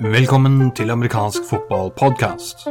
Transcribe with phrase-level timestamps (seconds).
[0.00, 2.68] Velkommen til amerikansk fotballpodkast.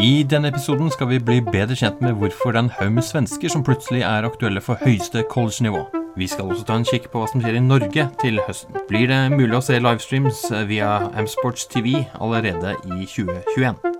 [0.00, 3.04] I denne episoden skal vi bli bedre kjent med hvorfor det er en haug med
[3.04, 5.84] svensker som plutselig er aktuelle for høyeste college-nivå.
[6.16, 8.72] Vi skal også ta en kikk på hva som skjer i Norge til høsten.
[8.88, 13.91] Blir det mulig å se livestreams via Amsports TV allerede i 2021?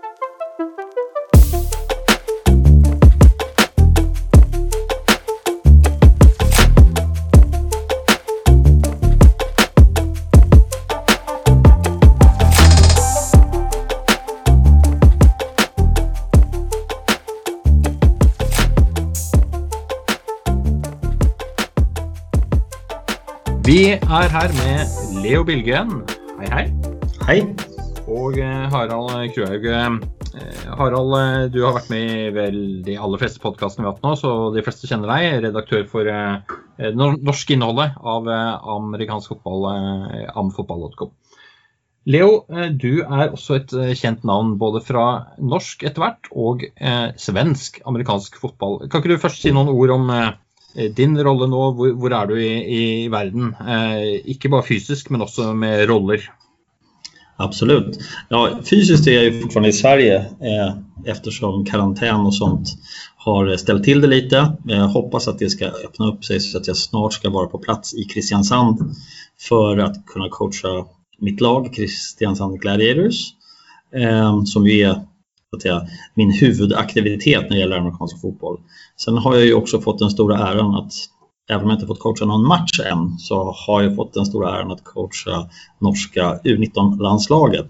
[24.32, 26.02] Her med Leo Bilgren.
[26.40, 26.64] Hei, hei.
[27.28, 27.38] Hei.
[28.10, 29.66] Og eh, Harald Kruhaug.
[29.68, 29.96] Eh,
[30.78, 34.06] Harald, eh, du har vært med i vel de aller fleste podkastene vi har hatt
[34.06, 35.38] nå, så de fleste kjenner deg.
[35.46, 36.60] Redaktør for eh,
[36.96, 38.28] nor- norsk innholdet av
[38.78, 39.68] amerikansk fotball,
[40.32, 41.12] amfotball.com.
[42.10, 42.40] Leo,
[42.82, 45.04] du er også et kjent navn både fra
[45.38, 48.80] norsk etter hvert og eh, svensk amerikansk fotball.
[48.88, 50.32] Kan ikke du først si noen ord om eh,
[50.74, 51.64] Eh, din rolle nå?
[51.76, 53.54] Hvor, hvor er du i, i verden?
[53.60, 56.30] Eh, ikke bare fysisk, men også med roller.
[57.36, 57.98] Absolut.
[58.28, 62.68] Ja, fysiskt är jag ju fortfarande i Sverige eh, eftersom karantän och sånt
[63.16, 64.56] har ställt till det lite.
[64.64, 67.58] Jag hoppas att det ska öppna upp sig så att jag snart ska vara på
[67.58, 68.94] plats i Kristiansand
[69.40, 70.86] för att kunna coacha
[71.18, 73.34] mitt lag, Kristiansand Gladiators,
[73.94, 75.00] eh, som ju är
[75.56, 78.60] att säga, min huvudaktivitet när det gäller amerikansk fotboll.
[78.96, 80.92] Sen har jag ju också fått den stora äran att
[81.50, 84.58] även om jag inte fått coacha någon match än så har jag fått den stora
[84.58, 87.68] äran att coacha norska U19-landslaget.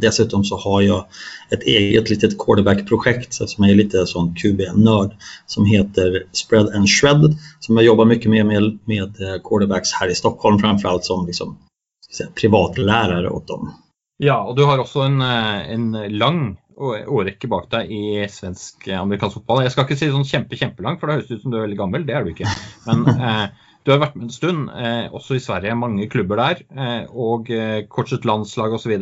[0.00, 1.06] Dessutom så har jag
[1.50, 7.76] ett eget litet quarterback-projekt som är lite sån QB-nörd som heter Spread and Shred som
[7.76, 11.58] jag jobbar mycket med med, med eh, quarterbacks här i Stockholm framförallt som liksom,
[12.06, 13.74] ska säga, privatlärare åt dem.
[14.16, 18.98] Ja, och du har också en, eh, en lång årrekke bak deg i svensk eh,
[19.00, 19.62] amerikansk fotball.
[19.64, 21.78] Jeg skal ikke si sånn kjempe, kjempelang, for det høres ut som du er veldig
[21.78, 22.06] gammel.
[22.08, 22.50] Det er du ikke.
[22.88, 23.46] Men eh,
[23.84, 25.76] du har vært med en stund, eh, også i Sverige.
[25.78, 26.62] Mange klubber der.
[26.74, 28.94] Eh, og eh, coachet landslag osv.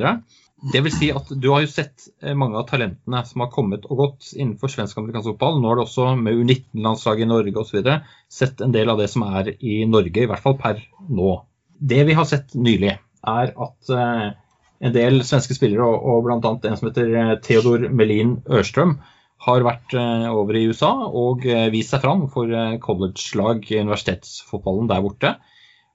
[0.73, 3.89] Det vil si at du har jo sett eh, mange av talentene som har kommet
[3.89, 5.61] og gått innenfor svensk amerikansk fotball.
[5.63, 7.89] Nå har du også med U19-landslaget i Norge osv.
[8.31, 11.35] sett en del av det som er i Norge, i hvert fall per nå.
[11.83, 12.95] Det vi har sett nylig,
[13.33, 13.91] er at
[14.83, 16.39] en del svenske spillere, og, og bl.a.
[16.41, 18.97] en som heter eh, Theodor Melin Ørstrøm,
[19.43, 23.81] har vært eh, over i USA og eh, vist seg fram for eh, college-lag i
[23.83, 25.33] universitetsfotballen der borte.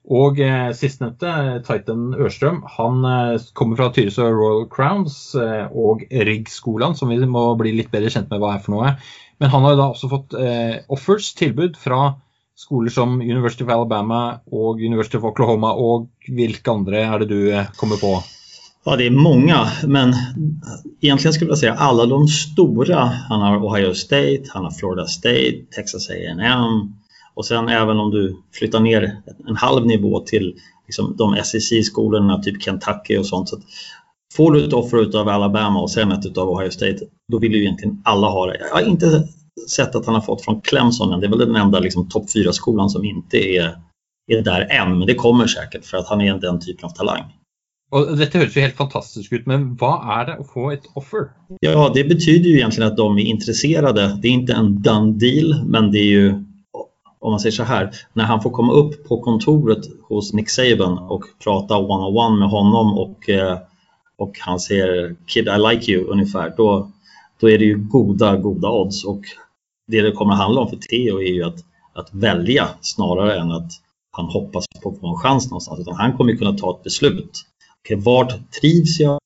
[0.08, 6.04] Og eh, sistnevnte, eh, Titan Ørstrøm, han eh, kommer fra Tyresö Royal Crowns eh, og
[6.12, 8.96] Rigg-skolen, som vi må bli litt bedre kjent med hva er for noe.
[9.40, 12.16] Men han har jo da også fått eh, offers, tilbud, fra
[12.58, 15.76] skoler som University of Alabama og University of Oklahoma.
[15.76, 18.16] Og hvilke andre er det du eh, kommer på?
[18.90, 20.14] Ja, det är många, men
[21.02, 23.06] egentligen skulle jag säga alla de stora.
[23.06, 26.94] Han har Ohio State, han har Florida State, Texas A&M
[27.36, 30.56] och sen även om du flyttar ner en halv nivå till
[30.86, 33.50] liksom, de SEC-skolorna, typ Kentucky och sånt.
[33.50, 33.62] Så att
[34.34, 37.00] får du ett offer av Alabama och sen ett av Ohio State,
[37.32, 38.58] då vill ju egentligen alla ha det.
[38.60, 39.28] Jag har inte
[39.70, 41.20] sett att han har fått från Clemson än.
[41.20, 43.78] Det är väl den enda liksom, topp 4-skolan som inte är,
[44.28, 47.24] är där än, men det kommer säkert för att han är den typen av talang.
[47.92, 51.30] Og Dette høres jo helt fantastisk ut, men vad är det att få ett offer?
[51.60, 54.20] Ja, det betyder ju egentligen att de är intresserade.
[54.22, 56.30] Det är inte en done deal, men det är ju,
[57.20, 60.98] om man säger så här, när han får komma upp på kontoret hos Nick Saban
[60.98, 63.58] och prata one-on-one med honom och, eh,
[64.18, 66.92] och han säger “Kid, I like you” ungefär, då,
[67.40, 69.06] då är det ju goda, goda odds.
[69.06, 69.22] Och
[69.88, 71.60] det det kommer att handla om för Theo är ju att,
[71.94, 73.72] att välja snarare än att
[74.12, 75.80] han hoppas på att få en chans någonstans.
[75.80, 77.44] Utan han kommer ju kunna ta ett beslut.
[77.86, 79.20] Okay, vart trivs jag?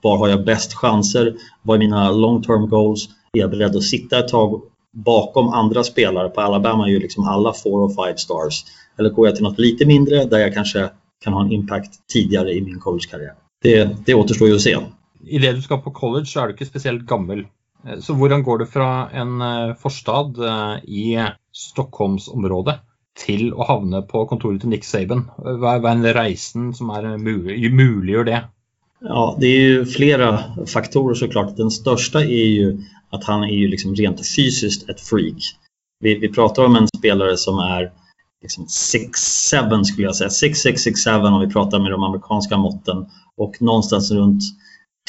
[0.00, 1.36] Var har jag bäst chanser?
[1.62, 3.08] Vad är mina long term goals?
[3.32, 6.28] Är jag beredd att sitta ett tag bakom andra spelare?
[6.28, 8.64] På Alabama är ju liksom alla four och five stars.
[8.98, 10.90] Eller går jag till något lite mindre där jag kanske
[11.24, 13.34] kan ha en impact tidigare i min collegekarriär?
[13.62, 14.76] Det, det återstår ju att se.
[15.26, 17.46] I det du ska på college, så är du inte speciellt gammal.
[17.86, 22.80] Eh, så hur går det från en eh, förstad eh, i Stockholmsområdet
[23.18, 25.26] til å havne på kontoret til Nick Saban?
[25.38, 28.44] Hva er den reisen som er mulig, muliggjør det?
[29.00, 31.56] Ja, det är ju flera faktorer såklart.
[31.56, 32.78] Den största är ju
[33.10, 35.42] att han är ju liksom rent fysiskt ett freak.
[36.00, 37.92] Vi, vi pratar om en spelare som är
[38.42, 40.28] liksom 6'7 skulle jag säga.
[40.28, 40.74] 6'6,
[41.06, 43.06] 6'7 om vi pratar med de amerikanska måtten.
[43.36, 44.42] Och någonstans runt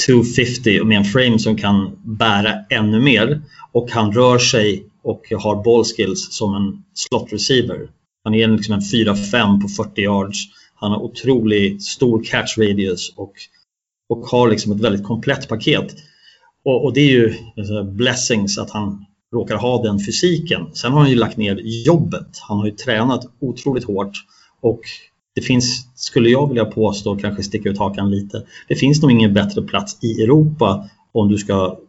[0.05, 3.41] 250 med en frame som kan bära ännu mer.
[3.71, 7.89] Och han rör sig och har ball skills som en slot receiver.
[8.23, 10.37] Han är liksom en 4-5 på 40 yards.
[10.75, 13.33] Han har otroligt stor catch radius och,
[14.09, 15.95] och har liksom ett väldigt komplett paket.
[16.65, 20.65] Och, och det är ju alltså, blessings att han råkar ha den fysiken.
[20.73, 21.55] Sen har han ju lagt ner
[21.85, 22.39] jobbet.
[22.41, 24.13] Han har ju tränat otroligt hårt
[24.61, 24.81] och
[25.35, 29.33] det finns, skulle jag vilja påstå, kanske sticka ut hakan lite, det finns nog ingen
[29.33, 31.79] bättre plats i Europa om du ska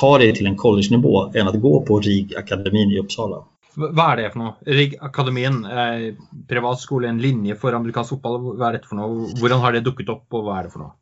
[0.00, 3.36] ta dig till en college-nivå än att gå på RIG-akademin i Uppsala.
[3.74, 4.58] Vad är det för något?
[4.66, 6.14] RIG-akademin, eh,
[6.48, 8.58] privatskola, en linje för amerikansk fotboll.
[8.58, 9.42] Vad är det för något?
[9.42, 10.94] Hur har det dukat upp och vad är det för något?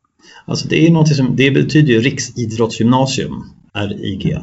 [0.45, 4.37] Alltså det, är något som, det betyder ju Riksidrottsgymnasium, RIG.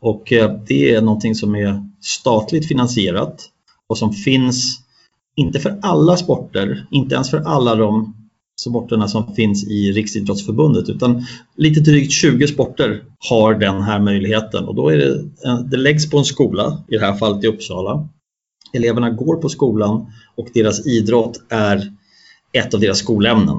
[0.00, 3.48] Och eh, det är någonting som är statligt finansierat
[3.88, 4.80] och som finns,
[5.36, 8.14] inte för alla sporter, inte ens för alla de
[8.62, 11.24] sporterna som finns i Riksidrottsförbundet utan
[11.56, 15.24] lite drygt 20 sporter har den här möjligheten och då är det,
[15.70, 18.08] det läggs på en skola, i det här fallet i Uppsala.
[18.72, 20.06] Eleverna går på skolan
[20.36, 21.92] och deras idrott är
[22.52, 23.56] ett av deras skolämnen.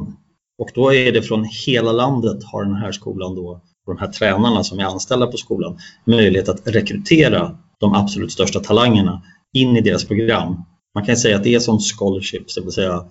[0.57, 4.11] Och då är det från hela landet har den här skolan då, och de här
[4.11, 9.21] tränarna som är anställda på skolan, möjlighet att rekrytera de absolut största talangerna
[9.53, 10.63] in i deras program.
[10.95, 13.06] Man kan säga att det är som scholarships, det vill säga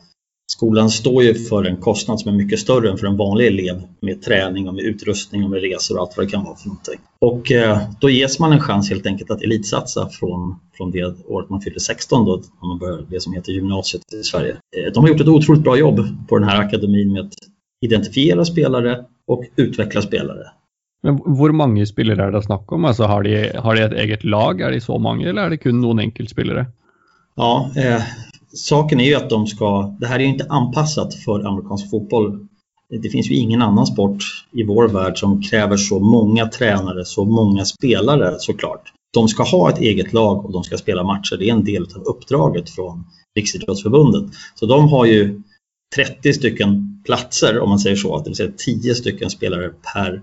[0.57, 3.83] Skolan står ju för en kostnad som är mycket större än för en vanlig elev
[4.01, 6.69] med träning och med utrustning och med resor och allt vad det kan vara för
[6.69, 6.99] någonting.
[7.19, 11.51] Och eh, då ges man en chans helt enkelt att elitsatsa från, från det året
[11.51, 14.57] man fyller 16 då, när man börjar det som heter gymnasiet i Sverige.
[14.77, 17.35] Eh, de har gjort ett otroligt bra jobb på den här akademin med att
[17.85, 20.47] identifiera spelare och utveckla spelare.
[21.03, 22.85] Men hur många spelare är det snack om?
[22.85, 24.61] Alltså har, de, har de ett eget lag?
[24.61, 26.67] Är det så många eller är det kun någon enkeltspelare?
[27.35, 28.03] Ja, eh,
[28.55, 32.47] saken är ju att de ska, det här är ju inte anpassat för amerikansk fotboll.
[33.03, 37.25] Det finns ju ingen annan sport i vår värld som kräver så många tränare, så
[37.25, 38.93] många spelare såklart.
[39.15, 41.37] De ska ha ett eget lag och de ska spela matcher.
[41.37, 43.05] Det är en del av uppdraget från
[43.37, 44.35] Riksidrottsförbundet.
[44.55, 45.43] Så de har ju
[45.97, 50.23] 30 stycken platser om man säger så, det vill säga 10 stycken spelare per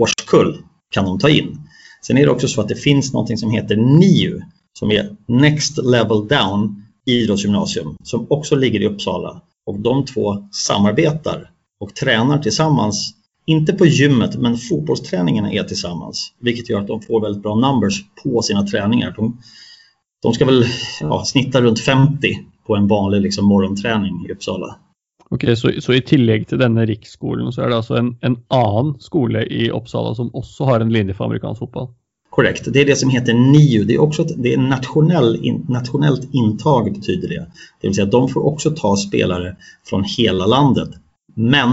[0.00, 1.60] årskull kan de ta in.
[2.06, 4.40] Sen är det också så att det finns något som heter NIU
[4.78, 9.40] som är Next Level Down idrottsgymnasium som också ligger i Uppsala.
[9.66, 11.50] Och de två samarbetar
[11.80, 13.14] och tränar tillsammans.
[13.46, 16.32] Inte på gymmet, men fotbollsträningarna är tillsammans.
[16.40, 19.14] Vilket gör att de får väldigt bra numbers på sina träningar.
[19.16, 19.38] De,
[20.22, 20.64] de ska väl
[21.00, 24.76] ja, snitta runt 50 på en vanlig liksom, morgonträning i Uppsala.
[25.30, 29.00] Okej, så, så i tillägg till denna riksskolan så är det alltså en, en annan
[29.00, 31.88] skola i Uppsala som också har en linje för amerikansk fotboll?
[32.40, 33.84] Korrekt, det är det som heter NIU.
[33.84, 37.46] Det är också ett, det är nationell, in, nationellt intag betyder det.
[37.80, 40.88] Det vill säga att de får också ta spelare från hela landet.
[41.34, 41.70] Men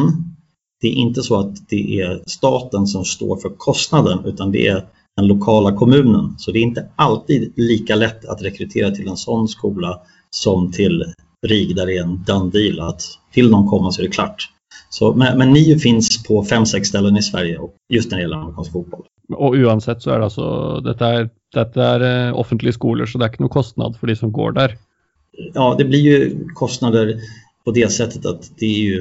[0.81, 4.85] det är inte så att det är staten som står för kostnaden utan det är
[5.15, 6.35] den lokala kommunen.
[6.37, 9.99] Så det är inte alltid lika lätt att rekrytera till en sån skola
[10.29, 11.05] som till
[11.47, 13.03] RIG där det är en done deal att
[13.35, 14.49] vill någon komma så är det klart.
[14.89, 18.21] Så, men, men NIU finns på fem sex ställen i Sverige och just när det
[18.21, 19.05] gäller amerikansk fotboll.
[19.33, 23.25] Och oavsett så är det alltså, detta är, detta är eh, offentliga skolor så det
[23.25, 24.77] är ingen kostnad för de som går där.
[25.53, 27.19] Ja, det blir ju kostnader
[27.65, 28.99] på det sättet att det är ju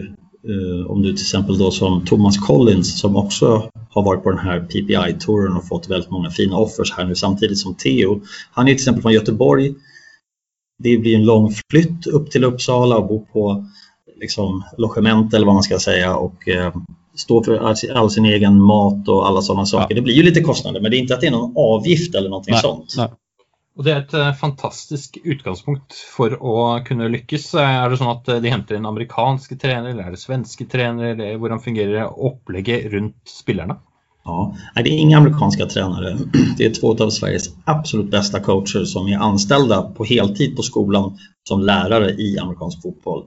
[0.49, 4.39] eh, om du till exempel då som Thomas Collins som också har varit på den
[4.39, 8.21] här PPI-touren och fått väldigt många fina offers här nu samtidigt som Theo.
[8.53, 9.75] Han är till exempel från Göteborg.
[10.79, 13.67] Det blir en lång flytt upp till Uppsala och bo på
[14.21, 16.75] liksom, logement eller vad man ska säga och eh,
[17.17, 19.87] stå för all sin egen mat och alla sådana saker.
[19.91, 19.95] Ja.
[19.95, 22.29] Det blir ju lite kostnader men det är inte att det är någon avgift eller
[22.29, 22.95] någonting nej, sånt.
[22.97, 23.09] Nej.
[23.77, 26.31] Och det är ett uh, fantastiskt utgångspunkt för
[26.77, 27.55] att kunna lyckas.
[27.55, 31.33] Är det så att de hämtar en amerikansk tränare eller är det svenska tränare eller
[31.33, 33.77] hur fungerar upplägget runt spelarna?
[34.25, 36.19] Ja, det är inga amerikanska tränare.
[36.59, 41.19] Det är två av Sveriges absolut bästa coacher som är anställda på heltid på skolan
[41.49, 43.25] som lärare i amerikansk fotboll.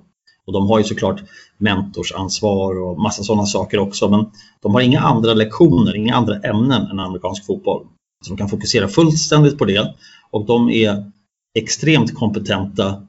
[0.50, 1.22] Och de har ju såklart
[1.58, 4.25] mentorsansvar och massa sådana saker också men
[4.62, 7.88] de har inga andra lektioner, inga andra ämnen än amerikansk fotboll.
[8.25, 9.94] Så de kan fokusera fullständigt på det
[10.32, 11.12] och de är
[11.60, 13.08] extremt kompetenta.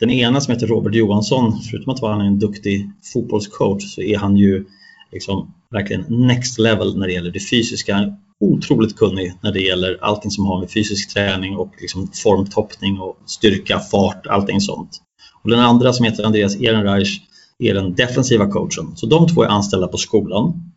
[0.00, 4.36] Den ena som heter Robert Johansson, förutom att vara en duktig fotbollscoach så är han
[4.36, 4.64] ju
[5.12, 8.16] liksom verkligen next level när det gäller det fysiska.
[8.40, 13.18] Otroligt kunnig när det gäller allting som har med fysisk träning och liksom formtoppning och
[13.26, 15.00] styrka, fart, allting sånt.
[15.42, 17.20] Och den andra som heter Andreas Ehrenreich
[17.58, 18.96] är den defensiva coachen.
[18.96, 20.72] Så de två är anställda på skolan.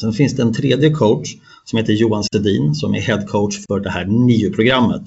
[0.00, 3.80] Sen finns det en tredje coach som heter Johan Sedin som är head coach för
[3.80, 5.02] det här NIO-programmet.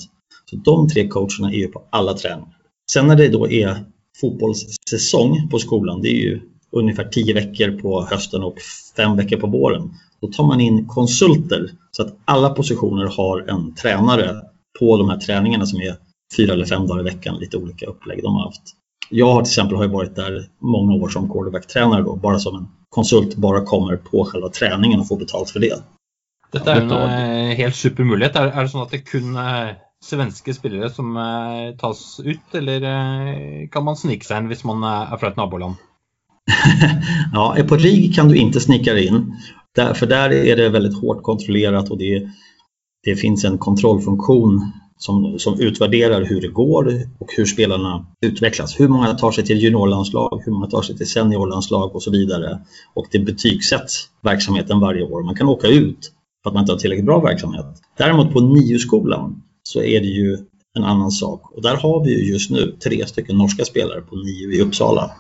[0.50, 2.56] Så de tre coacherna är ju på alla träningar.
[2.92, 3.86] Sen när det då är
[4.22, 6.42] fotbollssäsong på skolan, det är ju
[6.72, 8.58] ungefär tio veckor på hösten och
[8.98, 9.94] fem veckor på våren.
[10.22, 14.36] Då tar man in konsulter så att alla positioner har en tränare
[14.80, 15.96] på de här träningarna som är
[16.38, 18.76] fyra eller fem dagar i veckan, lite olika upplägg de har haft.
[19.10, 22.68] Jag har till exempel har varit där många år som quarterback-tränare då, bara som en
[22.90, 25.84] konsult, bara kommer på själva träningen och får betalt för det.
[26.52, 28.36] Dette er en uh, helt super mulighet.
[28.36, 32.86] Er, er, det sånn at det kun er svenske spillere som uh, tas ut, eller
[32.86, 35.78] uh, kan man snike seg inn hvis man er fra et naboland?
[37.34, 39.36] ja, på RIG kan du inte snika dig in.
[39.76, 42.30] Där, för där är det väldigt hårt kontrollerat och det,
[43.04, 46.86] det finns en kontrollfunktion som, som utvärderar hur det går
[47.20, 48.80] och hur spelarna utvecklas.
[48.80, 52.60] Hur många tar sig till juniorlandslag, hur många tar sig till seniorlandslag och så vidare.
[52.94, 55.24] Och det betygsätts verksamheten varje år.
[55.24, 56.12] Man kan åka ut
[56.44, 57.66] för att man inte har tillräckligt bra verksamhet.
[57.98, 60.38] Däremot på NIU-skolan så är det ju
[60.78, 61.52] en annan sak.
[61.56, 65.12] Och där har vi ju just nu tre stycken norska spelare på NIU i Uppsala.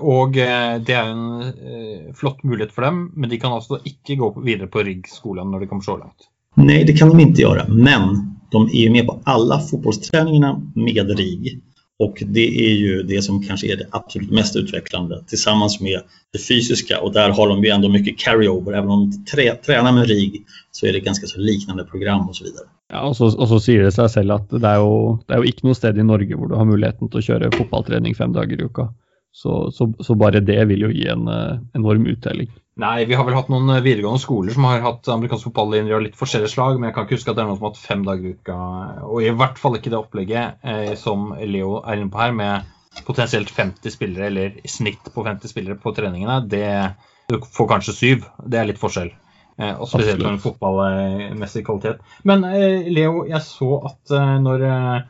[0.00, 4.14] Och eh, det är en eh, flott möjlighet för dem, men de kan alltså inte
[4.14, 6.28] gå vidare på RIG-skolan när det kommer så långt?
[6.54, 11.18] Nej, det kan de inte göra, men de är ju med på alla fotbollsträningarna med
[11.18, 11.60] RIG.
[11.98, 16.00] Och det är ju det som kanske är det absolut mest utvecklande tillsammans med
[16.32, 18.72] det fysiska och där har de ju ändå mycket carry-over.
[18.72, 22.36] Även om de trä, tränar med RIG så är det ganska så liknande program och
[22.36, 22.64] så vidare.
[22.92, 25.38] Ja, och så, och så säger det sig själv att det är ju, det är
[25.38, 28.60] ju inte något ställe i Norge där du har möjligheten att köra fotbollsträning fem dagar
[28.60, 28.94] i veckan.
[29.32, 32.50] Så, så, så, bara det vill ju ge en eh, enorm utdelning.
[32.78, 36.16] Nej, vi har väl haft några videregående skolor som har haft amerikansk fotbolllinjer av lite
[36.20, 38.04] olika slag, men jag kan inte huska att det är någon som har haft fem
[38.04, 38.98] dagar i veckan.
[38.98, 42.62] Och i vart fall inte det upplägget eh, som Leo är inne på här med
[43.06, 46.40] potentiellt 50 spelare eller i snitt på 50 spelare på träningarna.
[46.40, 46.90] Det,
[47.28, 48.24] du får kanske syv.
[48.46, 49.12] Det är lite skillnad.
[49.58, 51.94] Eh, och speciellt med fotbollmässig kvalitet.
[52.22, 55.02] Men eh, Leo, jag såg att eh, när eh,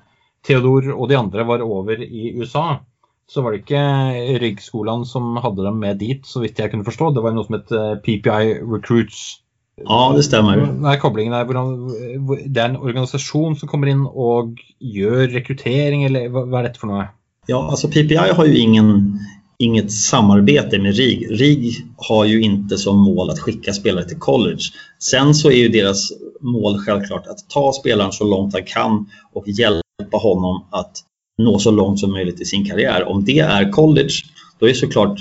[0.46, 2.76] Theodor och de andra var över i USA
[3.30, 7.10] så var det inte ryggskolan som hade dem med dit, så vitt jag kunde förstå.
[7.10, 9.36] Det var något som hette PPI Recruits.
[9.84, 10.56] Ja, det stämmer.
[10.56, 12.48] Vad är kopplingen där?
[12.48, 16.86] Det är en organisation som kommer in och gör rekrytering, eller vad är det för
[16.86, 17.06] något?
[17.46, 19.18] Ja, alltså PPI har ju ingen,
[19.58, 21.26] inget samarbete med RIG.
[21.30, 24.62] RIG har ju inte som mål att skicka spelare till college.
[24.98, 29.48] Sen så är ju deras mål självklart att ta spelaren så långt han kan och
[29.48, 31.04] hjälpa honom att
[31.38, 33.04] nå så långt som möjligt i sin karriär.
[33.04, 34.14] Om det är college,
[34.58, 35.18] då är såklart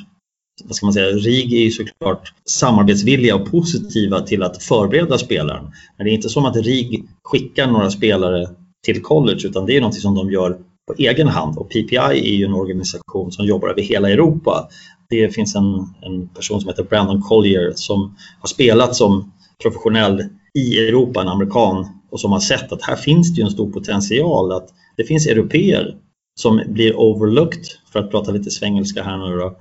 [0.64, 5.64] vad ska man säga, RIG är ju såklart samarbetsvilliga och positiva till att förbereda spelaren.
[5.98, 8.50] Men det är inte som att RIG skickar några spelare
[8.86, 10.58] till college utan det är något som de gör
[10.88, 14.68] på egen hand och PPI är ju en organisation som jobbar över hela Europa.
[15.10, 15.66] Det finns en,
[16.02, 19.32] en person som heter Brandon Collier som har spelat som
[19.62, 23.52] professionell i Europa, en amerikan och som har sett att här finns det ju en
[23.52, 25.96] stor potential att det finns europeer
[26.38, 29.58] som blir overlooked, för att prata lite svengelska här nu då,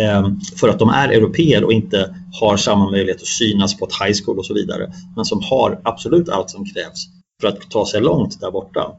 [0.00, 4.06] ehm, för att de är europeer och inte har samma möjlighet att synas på ett
[4.06, 4.92] high school och så vidare.
[5.16, 7.06] Men som har absolut allt som krävs
[7.40, 8.92] för att ta sig långt där borta.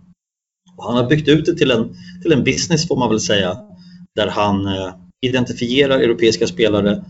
[0.78, 1.90] Och han har byggt ut det till en,
[2.22, 3.58] till en business får man väl säga,
[4.16, 7.04] där han eh, identifierar europeiska spelare,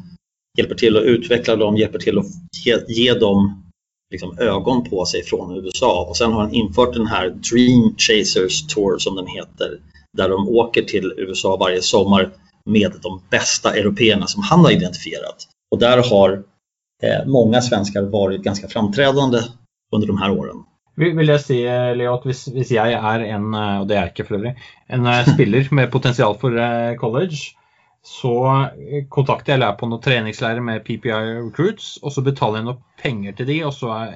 [0.58, 2.26] hjälper till att utveckla dem, hjälper till att
[2.66, 3.64] ge, ge dem
[4.12, 6.06] liksom, ögon på sig från USA.
[6.10, 9.80] Och sen har han infört den här Dream Chasers Tour som den heter,
[10.16, 12.32] där de åker till USA varje sommar
[12.66, 15.48] med de bästa européerna som han har identifierat.
[15.72, 16.44] Och där har
[17.04, 19.40] eh, många svenskar varit ganska framträdande
[19.92, 20.64] under de här åren.
[20.96, 22.34] Vill jag säga Leo, om
[22.70, 24.56] jag är en, eh, och det är jag inte
[24.88, 27.38] en eh, spelare med potential för eh, college
[28.04, 28.66] så
[29.10, 33.48] kontaktar jag lärare på någon träningsläger med PPI Recruits och så betalar jag pengar till
[33.48, 34.08] det och så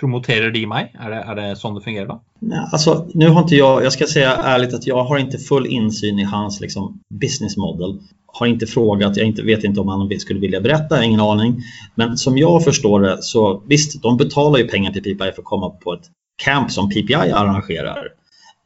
[0.00, 0.94] promoterar de mig?
[0.98, 2.20] Är det, är det så det fungerar då?
[2.40, 5.66] Ja, alltså, nu har inte jag, jag ska säga ärligt att jag har inte full
[5.66, 7.98] insyn i hans liksom, business model.
[8.26, 11.62] Har inte frågat, jag inte, vet inte om han skulle vilja berätta, ingen aning.
[11.94, 15.44] Men som jag förstår det så visst, de betalar ju pengar till PPI för att
[15.44, 16.10] komma på ett
[16.44, 18.08] camp som PPI arrangerar.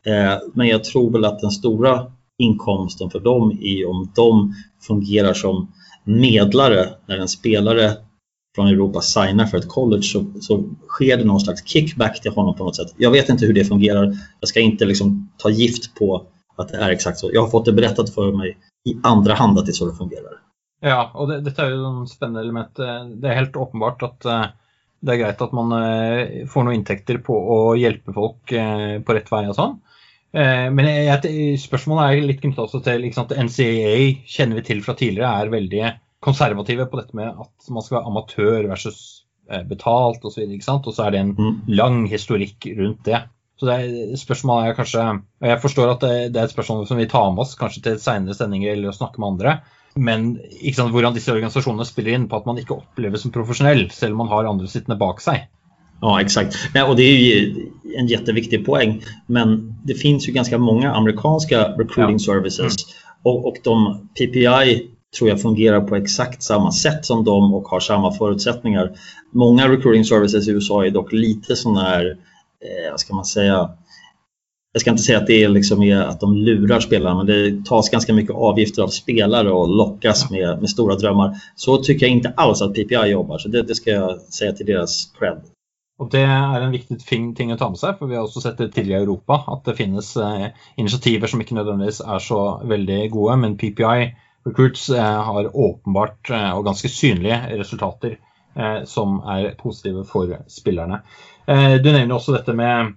[0.06, 2.06] Eh, men jag tror väl att den stora
[2.38, 4.54] inkomsten för dem är om de
[4.86, 5.72] fungerar som
[6.04, 7.92] medlare när en spelare
[8.54, 12.56] från Europa signar för ett college så, så sker det någon slags kickback till honom
[12.56, 12.94] på något sätt.
[12.96, 14.16] Jag vet inte hur det fungerar.
[14.40, 17.30] Jag ska inte liksom ta gift på att det är exakt så.
[17.32, 19.96] Jag har fått det berättat för mig i andra hand att det är så det
[19.96, 20.32] fungerar.
[20.80, 22.78] Ja, och det, detta är ju ett spännande element.
[22.78, 24.44] Eh, det är helt uppenbart att eh,
[25.00, 28.48] det är grejt att man eh, får några intäkter på att hjälpa folk
[29.06, 29.82] på rätt väg och sånt.
[30.32, 30.78] Men
[31.78, 35.92] frågan är lite litt också till liksom, NCAA känner vi till från tidigare är väldigt
[36.22, 40.82] konservative på dette med att man ska vara amatör versus eh, betalt och så vidare.
[40.86, 41.60] Och så är det en mm.
[41.66, 43.22] lång historik runt det.
[43.60, 44.98] Så det är, spørsmålet är kanske,
[45.40, 47.80] och jag förstår att det, det är ett spörsmål som vi tar med oss kanske
[47.80, 49.58] till senare sändningar eller att snacka med andra.
[49.94, 53.90] Men ikke sant, hvordan disse organisasjonene spiller inn på att man inte upplever som professionell,
[53.90, 55.48] selv om man har andra sittande bak sig.
[56.00, 56.56] Ja, exakt.
[56.74, 57.66] Nej, och det är ju
[57.98, 59.02] en jätteviktig poäng.
[59.26, 62.32] Men det finns ju ganska många amerikanska recruiting ja.
[62.32, 62.94] services mm.
[63.22, 67.80] och, och de PPI tror jag fungerar på exakt samma sätt som dem och har
[67.80, 68.92] samma förutsättningar.
[69.30, 72.06] Många recruiting services i USA är dock lite sådana här,
[72.60, 73.70] eh, vad ska man säga,
[74.72, 77.90] jag ska inte säga att det är liksom att de lurar spelarna, men det tas
[77.90, 81.36] ganska mycket avgifter av spelare och lockas med, med stora drömmar.
[81.56, 84.66] Så tycker jag inte alls att PPI jobbar, så det, det ska jag säga till
[84.66, 85.40] deras cred.
[85.98, 88.58] Och Det är en viktig ting att ta med sig, för vi har också sett
[88.58, 93.10] det tidigare i Europa, att det finns eh, initiativ som inte nödvändigtvis är så väldigt
[93.10, 94.14] goda, men PPI
[94.44, 98.04] Recruits eh, har åpenbart eh, og och ganska synliga resultat
[98.54, 101.02] eh, som är positiva för spelarna.
[101.82, 102.94] Du nevner också detta med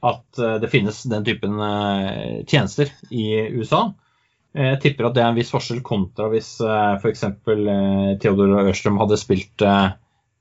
[0.00, 3.94] att det finns den typen tjenester tjänster i USA.
[4.52, 7.04] Jag tipper att det är en viss skillnad kontra om f.eks.
[7.04, 7.68] exempel
[8.20, 9.96] Theodor Ørstrøm hade spelat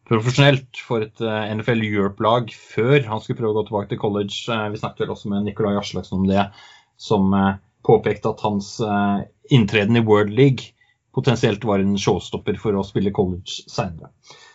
[0.08, 1.20] professionellt för ett
[1.58, 4.70] NFL Europe-lag før han skulle prøve å gå tillbaka till college.
[4.72, 6.46] Vi snakket vel også med Nikolaj Aslaksen om det,
[6.98, 7.34] som
[7.84, 8.78] påpekte at hans
[9.50, 10.60] inträden i World League
[11.16, 14.10] potentiellt var en showstopper för att spela college senare.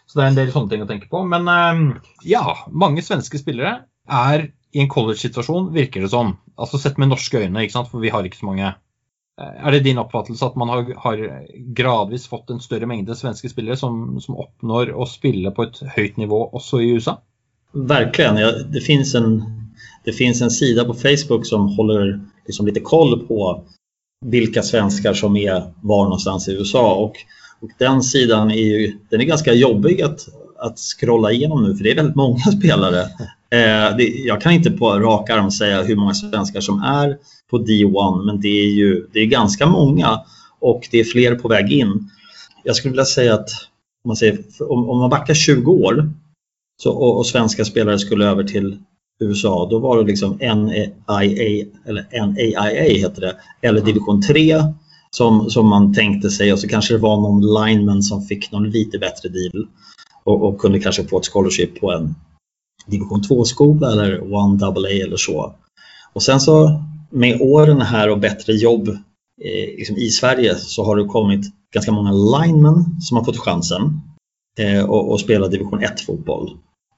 [0.07, 1.25] Så det är en del sådana ting att tänka på.
[1.25, 6.37] Men ehm, ja, många svenska spelare är i en college-situation, virker det som.
[6.57, 7.89] Altså sett med norska ögon, ikke sant?
[7.91, 8.75] for vi har inte så många.
[9.41, 13.49] Eh, är det din uppfattelse att man har, har gradvis fått en större mängd svenska
[13.49, 17.23] spelare som, som uppnår att spela på ett högt nivå också i USA?
[17.73, 18.37] Verkligen.
[18.37, 19.45] Ja, det, finns en,
[20.05, 23.65] det finns en sida på Facebook som håller liksom lite koll på
[24.23, 26.95] vilka svenskar som är var någonstans i USA.
[26.95, 27.17] Och,
[27.61, 31.85] och den sidan är ju den är ganska jobbig att, att scrolla igenom nu för
[31.85, 33.01] det är väldigt många spelare.
[33.51, 37.19] Eh, det, jag kan inte på rak arm säga hur många svenskar som är
[37.51, 40.21] på D1 men det är ju det är ganska många
[40.61, 42.11] och det är fler på väg in.
[42.65, 43.49] Jag skulle vilja säga att
[44.05, 46.11] om man, säger, om, om man backar 20 år
[46.83, 48.79] så, och, och svenska spelare skulle över till
[49.21, 54.63] USA, då var det liksom NAIA, eller NAIA heter det, eller division 3
[55.11, 58.71] som, som man tänkte sig och så kanske det var någon lineman som fick någon
[58.71, 59.67] lite bättre deal
[60.25, 62.15] och, och kunde kanske få ett scholarship på en
[62.87, 65.55] division 2-skola eller 1AA eller så.
[66.13, 70.97] Och sen så med åren här och bättre jobb eh, liksom i Sverige så har
[70.97, 74.01] det kommit ganska många linemen som har fått chansen
[74.59, 76.57] eh, och, och spela division 1-fotboll.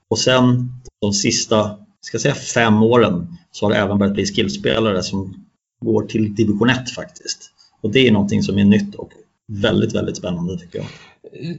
[0.09, 5.03] Och sen de sista ska säga fem åren så har det även börjat bli skillspelare
[5.03, 5.45] som
[5.81, 7.51] går till division 1 faktiskt.
[7.81, 9.11] Och det är någonting som är nytt och
[9.47, 10.87] väldigt, väldigt spännande tycker jag.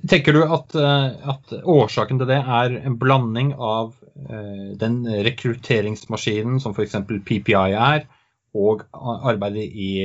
[0.08, 3.94] Tänker du att, eh, att orsaken till det är en blandning av
[4.30, 8.06] eh, den rekryteringsmaskinen som för exempel PPI är
[8.52, 8.82] och
[9.22, 9.98] arbetet i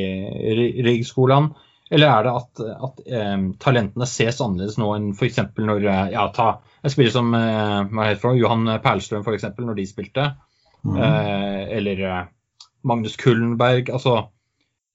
[0.78, 1.54] eh, Riggskolan?
[1.90, 5.40] Eller är det att, att um, talentene ses annerledes nå enn f.eks.
[5.58, 10.32] når ja, ta, en spiller som heter det, Johan Perlstrøm, f.eks., når de spilte.
[10.82, 10.96] Mm.
[10.98, 12.22] Uh, eller uh,
[12.90, 13.92] Magnus Kullenberg.
[13.94, 14.16] Altså,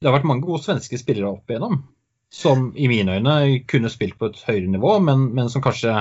[0.00, 1.84] det har vært mange gode svenske spillere opp igjennom
[2.32, 3.34] som i mine øyne
[3.70, 5.94] kunne spilt på et høyere nivå, men, men som kanskje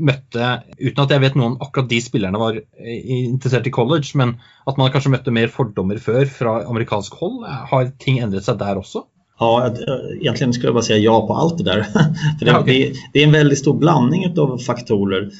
[0.00, 0.48] møtte,
[0.80, 4.34] uten at jeg vet noen akkurat de spillerne var interessert i college, men
[4.68, 7.42] at man kanskje møtte mer fordommer før fra amerikansk hold.
[7.44, 9.04] Har ting endret seg der også?
[9.38, 9.74] Ja,
[10.20, 11.82] egentligen skulle jag bara säga ja på allt det där.
[12.38, 12.94] För det, ja, okay.
[13.12, 15.30] det, är en väldigt stor blandning av faktorer.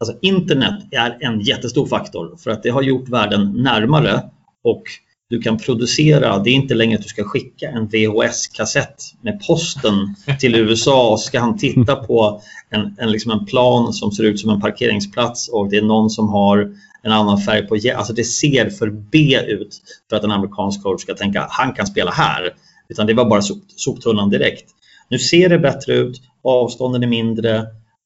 [0.00, 4.22] Alltså internet är en jättestor faktor för att det har gjort världen närmare
[4.64, 4.82] och
[5.30, 10.14] du kan producera, det är inte längre att du ska skicka en VHS-kassett med posten
[10.40, 14.40] till USA och ska han titta på en, en, liksom en plan som ser ut
[14.40, 18.24] som en parkeringsplats och det är någon som har en annan färg på Alltså det
[18.24, 19.80] ser för B ut
[20.10, 22.54] för att en amerikansk coach ska tänka han kan spela här.
[22.88, 24.64] Utan det var bara sop, soptunnan direkt.
[25.08, 27.56] Nu ser det bättre ut, avstånden är mindre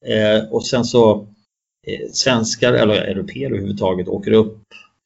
[0.07, 1.27] eh, och sen så
[1.87, 4.59] eh, svenskar eller europeer överhuvudtaget åker upp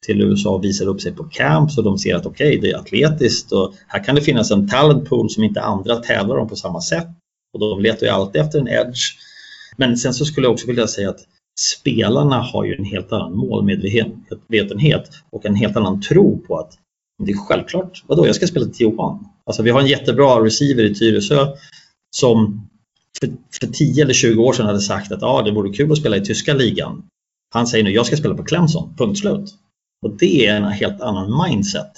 [0.05, 2.75] till USA och visar upp sig på camps och de ser att okej, okay, det
[2.75, 6.47] är atletiskt och här kan det finnas en talent pool som inte andra tävlar om
[6.47, 7.07] på samma sätt.
[7.53, 9.01] Och de letar ju alltid efter en edge.
[9.77, 11.19] Men sen så skulle jag också vilja säga att
[11.59, 16.77] spelarna har ju en helt annan målmedvetenhet och en helt annan tro på att
[17.23, 19.27] det är självklart, vadå, jag ska spela till Johan.
[19.45, 21.47] Alltså vi har en jättebra receiver i Tyresö
[22.15, 22.67] som
[23.19, 23.29] för,
[23.59, 26.17] för 10 eller 20 år sedan hade sagt att ah, det vore kul att spela
[26.17, 27.03] i tyska ligan.
[27.53, 29.55] Han säger nu, jag ska spela på Clemson, punkt slut.
[30.01, 31.91] Och det är en helt annan mindset.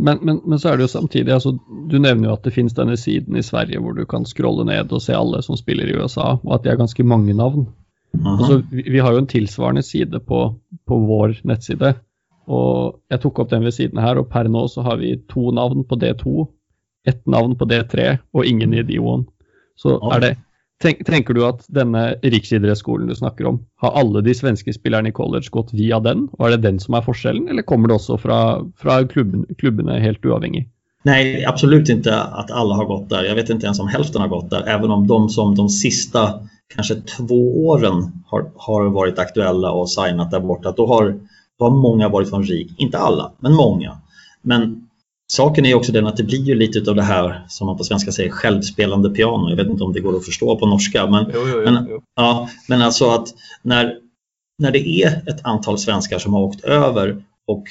[0.00, 1.58] Men, men, men så är det ju samtidigt, alltså,
[1.90, 4.64] du nämner ju att det finns den här sidan i Sverige där du kan scrolla
[4.64, 7.66] ned och se alla som spelar i USA och att det är ganska många namn.
[8.12, 8.38] -huh.
[8.38, 11.94] alltså, vi, vi, har ju en tillsvarande sida på, på vår nettsida
[12.44, 15.52] och jag tog upp den vid sidan här och per nu så har vi två
[15.52, 16.48] namn på D2,
[17.08, 19.26] ett namn på D3 och ingen i D1.
[19.76, 20.14] Så ja.
[20.16, 20.36] är det
[20.82, 25.14] Tenk, tenker du at denne riksidrettsskolen du snakker om, har alle de svenske spillerne i
[25.14, 26.24] college gått via den?
[26.38, 28.38] Og er det den som er forskjellen, eller kommer det også fra,
[28.82, 30.64] fra klubben, klubbene helt uavhengig?
[31.06, 33.24] Nej, absolut inte att alla har gått där.
[33.24, 34.62] Jag vet inte ens om hälften har gått där.
[34.62, 36.40] Även om de som de sista
[36.74, 40.74] kanske två åren har, har varit aktuella och signat där borta.
[40.76, 41.20] Då har,
[41.58, 42.74] då har många varit från RIG.
[42.78, 43.96] Inte alla, men många.
[44.42, 44.88] Men
[45.32, 47.84] saken är också den att det blir ju lite av det här som man på
[47.84, 49.50] svenska säger självspelande piano.
[49.50, 51.06] Jag vet inte om det går att förstå på norska.
[51.06, 52.02] Men, Jo, jo, jo, men, jo.
[52.16, 53.28] ja, men alltså att
[53.62, 53.98] när,
[54.58, 57.64] när det är ett antal svenskar som har åkt över och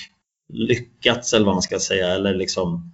[0.54, 2.92] lyckats eller vad man ska säga eller liksom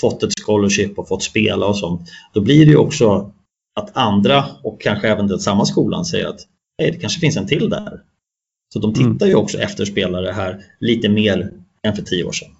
[0.00, 2.00] fått ett scholarship och fått spela och sånt.
[2.34, 3.32] Då blir det ju också
[3.80, 6.40] att andra och kanske även den samma skolan säger att
[6.82, 8.00] hey, det kanske finns en till där.
[8.72, 12.50] Så de tittar ju också efter spelare här lite mer än för tio år sedan.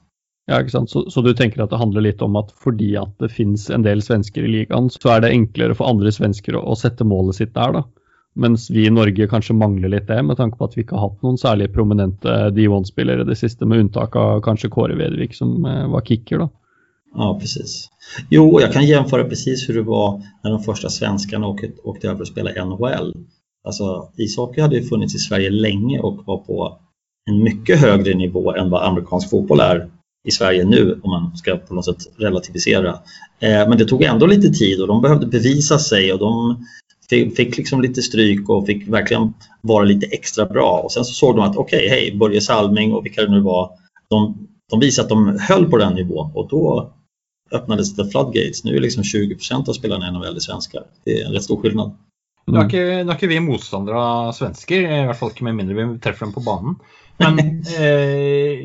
[0.49, 0.91] Ja, ikke sant?
[0.91, 3.83] Så, så du tänker att det handlar lite om att fordi att det finns en
[3.83, 7.55] del svenskar i ligan så är det enklare för andra svenskar att sätta målet sitt
[7.55, 7.89] där då.
[8.35, 11.09] Mens vi i Norge kanske mangler lite det, med tanke på att vi inte har
[11.09, 15.91] haft någon särskilt prominente D1-spelare det sista, med undantag av kanske Kåre Vedvik, som eh,
[15.91, 16.49] var kicker, då.
[17.15, 17.89] Ja, precis.
[18.31, 22.21] Jo, jag kan jämföra precis hur det var när de första svenskarna åkte, åkte över
[22.21, 23.15] och spelade NHL.
[23.65, 26.79] Alltså, ishockey hade ju funnits i Sverige länge och var på
[27.31, 29.89] en mycket högre nivå än vad amerikansk fotboll är
[30.25, 32.91] i Sverige nu, om man ska på något sätt relativisera.
[33.41, 36.65] Eh, men det tog ändå lite tid och de behövde bevisa sig och de
[37.09, 40.81] fick, liksom lite stryk och fick verkligen vara lite extra bra.
[40.85, 43.41] Och sen så såg de att okej, okay, hej, Börje Salming och vilka det nu
[43.41, 43.71] var,
[44.11, 46.93] de, de visade att de höll på den nivån och då
[47.53, 48.65] öppnades det floodgates.
[48.65, 50.83] Nu är liksom 20% av spelarna i NHL är svenskar.
[51.05, 51.97] Det är en rätt stor skillnad.
[52.49, 55.85] Ikke, nå er ikke vi motstandere av svensker, i hvert fall ikke med mindre vi
[56.01, 56.79] treffer dem på banen.
[57.21, 57.39] Men
[57.77, 58.63] eh,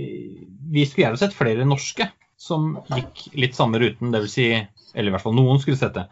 [0.74, 4.32] vi skulle gjerne sett flere norske som gikk litt samme ruten, dvs.
[4.34, 4.48] Si,
[4.94, 6.08] eller i hvert fall noen skulle sett det.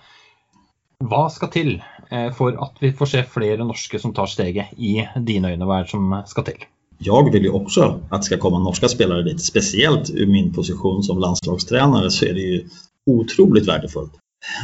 [1.02, 1.72] Hva skal til
[2.12, 5.66] eh, for at vi får se flere norske som tar steget i dine øyne?
[5.66, 6.68] Hva er det som skal til?
[7.04, 9.42] Jag vill ju också att det ska komma norska spelare dit.
[9.42, 12.68] Speciellt ur min position som landslagstränare så är det ju
[13.06, 14.12] otroligt värdefullt.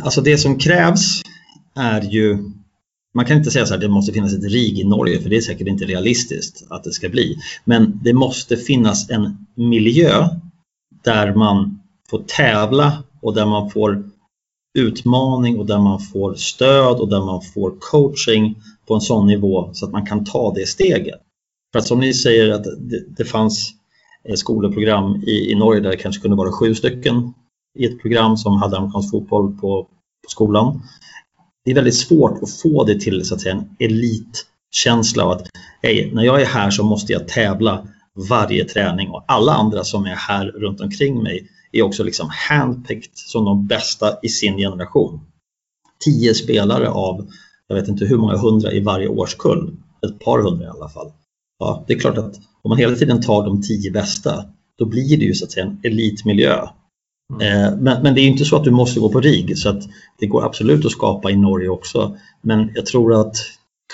[0.03, 1.21] Alltså det som krävs
[1.75, 2.51] är ju
[3.17, 5.37] man kan inte säga så här, det måste finnas ett RIG i Norge för det
[5.37, 7.37] är säkert inte realistiskt att det ska bli.
[7.65, 10.27] Men det måste finnas en miljö
[11.03, 14.03] där man får tävla och där man får
[14.77, 18.55] utmaning och där man får stöd och där man får coaching
[18.87, 21.19] på en sån nivå så att man kan ta det steget.
[21.71, 23.71] För att som ni säger att det, det fanns
[24.23, 27.33] eh, skolprogram i, i Norge där det kanske kunde vara sju stycken
[27.79, 30.81] i ett program som hade amerikansk fotboll på, på skolan.
[31.67, 35.47] Det är väldigt svårt att få det till så att säga, en elitkänsla av att
[35.81, 37.87] hej, när jag är här så måste jag tävla
[38.29, 43.11] varje träning och alla andra som är här runt omkring mig är också liksom handpicked
[43.13, 45.19] som de bästa i sin generation.
[46.05, 47.27] Tio spelare av,
[47.67, 49.75] jag vet inte hur många hundra i varje årskull,
[50.07, 51.11] ett par hundra i alla fall.
[51.59, 54.45] Ja, det är klart att om man hela tiden tar de tio bästa,
[54.77, 56.67] då blir det ju så att säga en elitmiljö.
[57.33, 57.41] Mm.
[57.47, 59.83] Eh, men, men, det är inte så att du måste gå på RIG, så att
[60.19, 62.17] det går absolut att skapa i Norge också.
[62.41, 63.35] Men jag tror att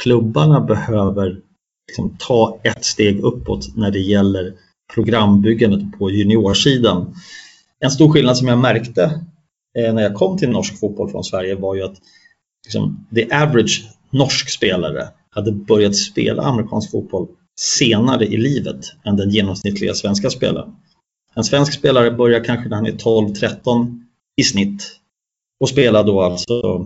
[0.03, 1.39] klubbarna behöver
[1.87, 4.53] liksom ta ett steg uppåt när det gäller
[4.93, 7.15] programbyggandet på juniorsidan.
[7.79, 9.03] En stor skillnad som jag märkte
[9.77, 11.95] eh, när jag kom till norsk fotboll från Sverige var ju att
[12.65, 17.27] liksom, the average norsk spelare hade börjat spela amerikansk fotboll
[17.59, 20.75] senare i livet än den genomsnittliga svenska spelaren.
[21.35, 23.99] En svensk spelare börjar kanske när han är 12-13
[24.35, 24.99] i snitt
[25.59, 26.85] och spelar då alltså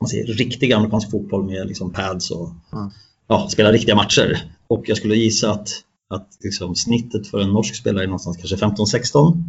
[0.00, 2.90] man säger, riktig amerikansk fotboll med liksom pads och mm.
[3.28, 4.42] ja, spelar riktiga matcher.
[4.68, 5.68] Och jag skulle gissa att,
[6.10, 9.42] att liksom snittet för en norsk spelare är någonstans kanske 15-16.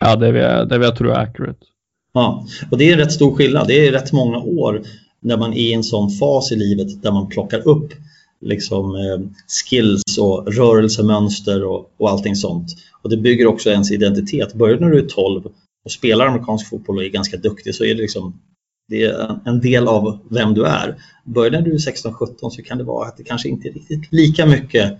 [0.00, 1.66] Ja, det vill, jag, det vill jag tro är accurate.
[2.12, 3.66] Ja, och det är en rätt stor skillnad.
[3.66, 4.82] Det är rätt många år
[5.20, 7.92] när man är i en sån fas i livet där man plockar upp
[8.40, 12.68] liksom, eh, skills och rörelsemönster och, och allting sånt.
[13.02, 14.54] Och det bygger också ens identitet.
[14.54, 15.42] Börjar när du är 12
[15.84, 18.40] och spelar amerikansk fotboll och är ganska duktig så är det liksom
[18.88, 20.96] det är en del av vem du är.
[21.24, 24.12] Börjar när du är 16-17 så kan det vara att det kanske inte är riktigt
[24.12, 24.98] lika mycket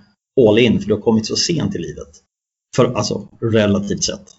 [0.48, 2.08] all in för du har kommit så sent i livet.
[2.76, 4.30] För, alltså relativt sett.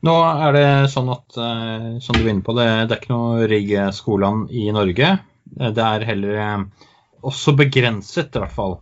[0.00, 3.12] Nå är det så att, eh, som du var inne på, det, det är inte
[3.12, 5.18] noe rigg-skolen i Norge.
[5.44, 6.60] Det är hellre eh,
[7.30, 8.76] også begrenset, i hvert fall,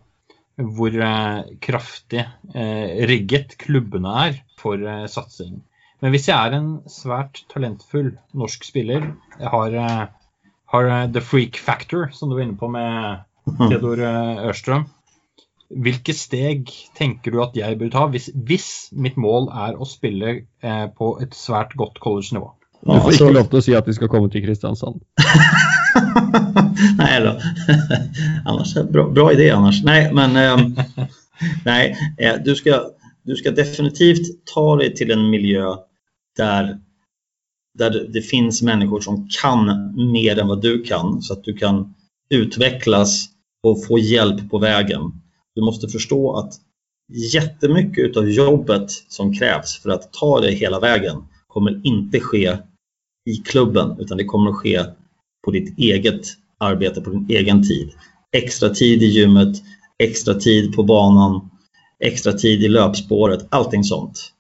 [0.77, 2.27] hvor eh, kraftig
[3.09, 5.63] rigget klubbene er for satsing.
[6.03, 9.77] Men hvis jeg er en svært talentfull norsk spiller, jeg har,
[10.75, 13.23] har the freak factor, som du var inne på med
[13.71, 14.03] Theodor
[14.51, 14.89] Ørstrøm,
[15.73, 20.35] hvilke steg tenker du at jeg bør ta hvis, hvis mitt mål er å spille
[20.43, 22.53] eh, på et svært godt college-nivå?
[22.83, 25.01] Du får ikke lov til å si at de skal komme til Kristiansand.
[28.45, 29.83] annars, bra, bra idé annars.
[29.85, 30.85] Nej, men eh,
[31.65, 32.91] nej, eh, du, ska,
[33.23, 35.77] du ska definitivt ta dig till en miljö
[36.37, 36.79] där,
[37.79, 41.95] där det finns människor som kan mer än vad du kan så att du kan
[42.31, 43.29] utvecklas
[43.63, 45.01] och få hjälp på vägen.
[45.55, 46.55] Du måste förstå att
[47.33, 51.17] jättemycket av jobbet som krävs för att ta dig hela vägen
[51.47, 52.59] kommer inte ske
[53.31, 54.85] i klubben utan det kommer att ske
[55.45, 56.27] på ditt eget
[56.63, 57.91] arbete, på din egen tid.
[58.33, 59.63] Extra tid i gymmet,
[59.99, 61.51] extra tid på banan,
[62.05, 64.33] extra tid i löpspåret, allting sånt.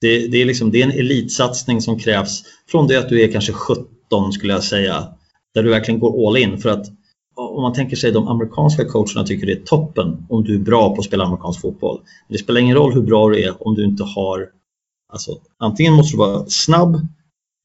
[0.00, 3.32] Det, det, är liksom, det är en elitsatsning som krävs från det att du är
[3.32, 5.08] kanske 17 skulle jag säga,
[5.54, 6.86] där du verkligen går all in för att
[7.36, 10.94] om man tänker sig de amerikanska coacherna tycker det är toppen om du är bra
[10.94, 12.00] på att spela amerikansk fotboll.
[12.28, 14.48] Men det spelar ingen roll hur bra du är om du inte har,
[15.12, 17.06] alltså antingen måste du vara snabb,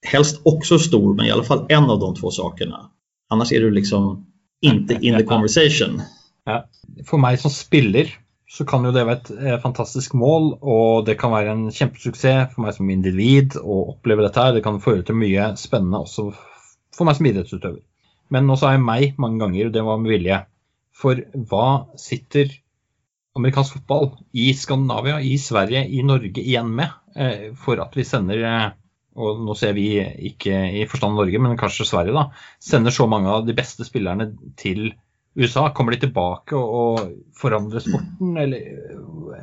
[0.08, 2.90] helst också stor, men i alla fall en av de två sakerna.
[3.30, 4.26] Annars är du liksom
[4.62, 6.02] inte in the conversation.
[6.46, 6.66] Ja.
[7.06, 11.16] För mig som spiller så kan ju det vara ett eh, fantastiskt mål och det
[11.16, 14.54] kan vara en jättesuccé för mig som individ att uppleva det här.
[14.54, 16.34] Det kan föra till mycket spännande också
[16.98, 17.82] för mig som idrottsutövare.
[18.28, 20.46] Men också är mig många gånger, och det var med vilja.
[21.02, 22.52] För vad sitter
[23.36, 26.90] amerikansk fotboll i Skandinavien, i Sverige, i Norge igen med?
[27.16, 28.72] Eh, för att vi sänder
[29.16, 33.08] og och nu ser vi inte i förstånd Norge, men kanske Sverige, da, sender så
[33.08, 34.94] många av de bästa spelarna till
[35.36, 35.74] USA.
[35.74, 37.00] Kommer de tillbaka och
[37.42, 38.60] förändrar sporten, eller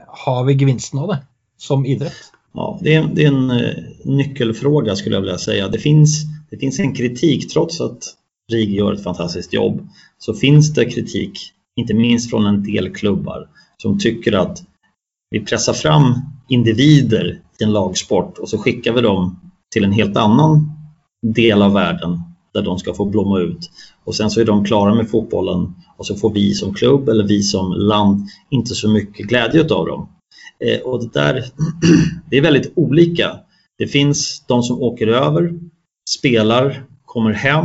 [0.06, 1.18] har vi gevinsten av det
[1.56, 2.32] som idrott?
[2.52, 3.74] Ja, det är, det är en eh,
[4.04, 5.68] nyckelfråga skulle jag vilja säga.
[5.68, 7.98] Det finns, det finns en kritik, trots att
[8.52, 11.38] RIG gör ett fantastiskt jobb, så finns det kritik,
[11.76, 14.62] inte minst från en del klubbar, som tycker att
[15.30, 16.14] vi pressar fram
[16.48, 19.45] individer i en lagsport och så skickar vi dem
[19.76, 20.72] till en helt annan
[21.22, 22.20] del av världen
[22.54, 23.70] där de ska få blomma ut.
[24.04, 27.24] Och sen så är de klara med fotbollen och så får vi som klubb eller
[27.24, 30.08] vi som land inte så mycket glädje av dem.
[30.64, 31.44] Eh, och det där,
[32.30, 33.36] det är väldigt olika.
[33.78, 35.52] Det finns de som åker över,
[36.18, 37.64] spelar, kommer hem,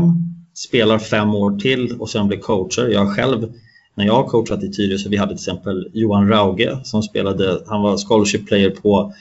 [0.54, 2.88] spelar fem år till och sen blir coacher.
[2.88, 3.54] Jag själv,
[3.95, 7.82] när jag har coachat i Tyresö, vi hade till exempel Johan Rauge som spelade, han
[7.82, 9.13] var scholarship player på,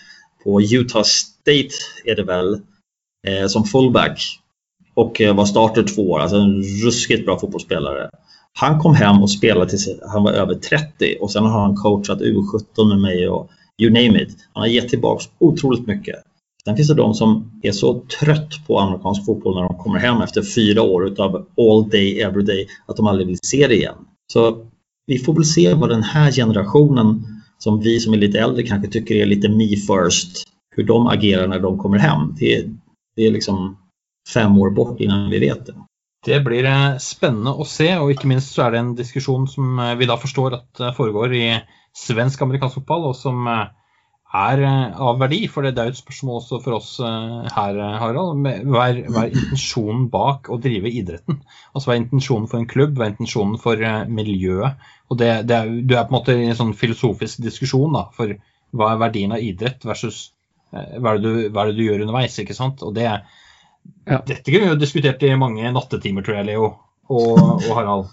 [0.45, 1.75] på Utah State
[2.05, 2.61] är det väl,
[3.27, 4.41] eh, som fullback
[4.95, 8.11] och eh, var starter två år, alltså en ruskigt bra fotbollsspelare.
[8.53, 12.21] Han kom hem och spelade tills han var över 30 och sen har han coachat
[12.21, 13.51] U17 med mig och
[13.83, 14.37] you name it.
[14.53, 16.17] Han har gett tillbaka otroligt mycket.
[16.65, 20.21] Sen finns det de som är så trött på amerikansk fotboll när de kommer hem
[20.21, 23.95] efter fyra år utav all day, every day, att de aldrig vill se det igen.
[24.33, 24.67] Så
[25.07, 27.25] vi får väl se vad den här generationen,
[27.59, 30.45] som vi som är lite äldre kanske tycker är lite me first,
[30.77, 32.35] hur de agerar när de kommer hem.
[32.39, 32.67] Det,
[33.17, 33.79] det är liksom
[34.35, 35.75] fem år bort innan vi vet det.
[36.25, 39.79] Det blir eh, spännande att se och inte minst så är det en diskussion som
[39.79, 43.47] eh, vi då förstår att eh, föregår i svensk amerikansk fotboll och som
[44.33, 45.49] är av värde.
[45.49, 47.01] För det är ett spörsmål också för oss
[47.53, 48.47] här, Harald.
[48.67, 51.41] Vad är, vad är intensjonen bak att driva idrotten?
[51.73, 52.99] Alltså vad är intentionen för en klubb?
[52.99, 54.71] Vad är intentionen för miljö?
[55.09, 58.41] Och det, det är, du är på något i en sån filosofisk diskussion då, för
[58.71, 60.31] vad är värdien av idrott versus
[60.71, 62.83] vad är det du, vad är det du gör underveis, inte sant?
[62.83, 63.23] Och det,
[64.05, 64.23] ja.
[64.27, 66.71] Dette kunne vi jo diskutert i mange nattetimer, tror jeg, Leo
[67.11, 68.09] og, og Harald.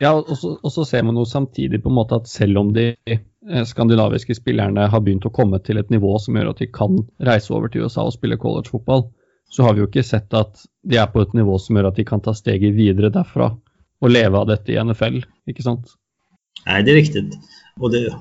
[0.00, 2.70] Ja, og så, og så, ser man jo samtidig på en måte at selv om
[2.72, 6.70] de eh, skandinaviske spillerne har begynt å komme til et nivå som gjør at de
[6.72, 9.10] kan reise over til USA og spille collegefotball,
[9.50, 12.00] så har vi jo ikke sett at de er på et nivå som gjør at
[12.00, 13.52] de kan ta steget videre derfra
[14.00, 15.86] och leva av detta i NFL, inte sant?
[16.66, 17.38] Nej, det är riktigt.
[17.80, 18.16] Och det,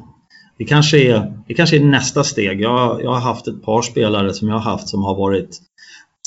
[0.60, 2.62] det, kanske är, det kanske är nästa steg.
[2.62, 5.62] Jag, jag har haft ett par spelare som jag har haft som har varit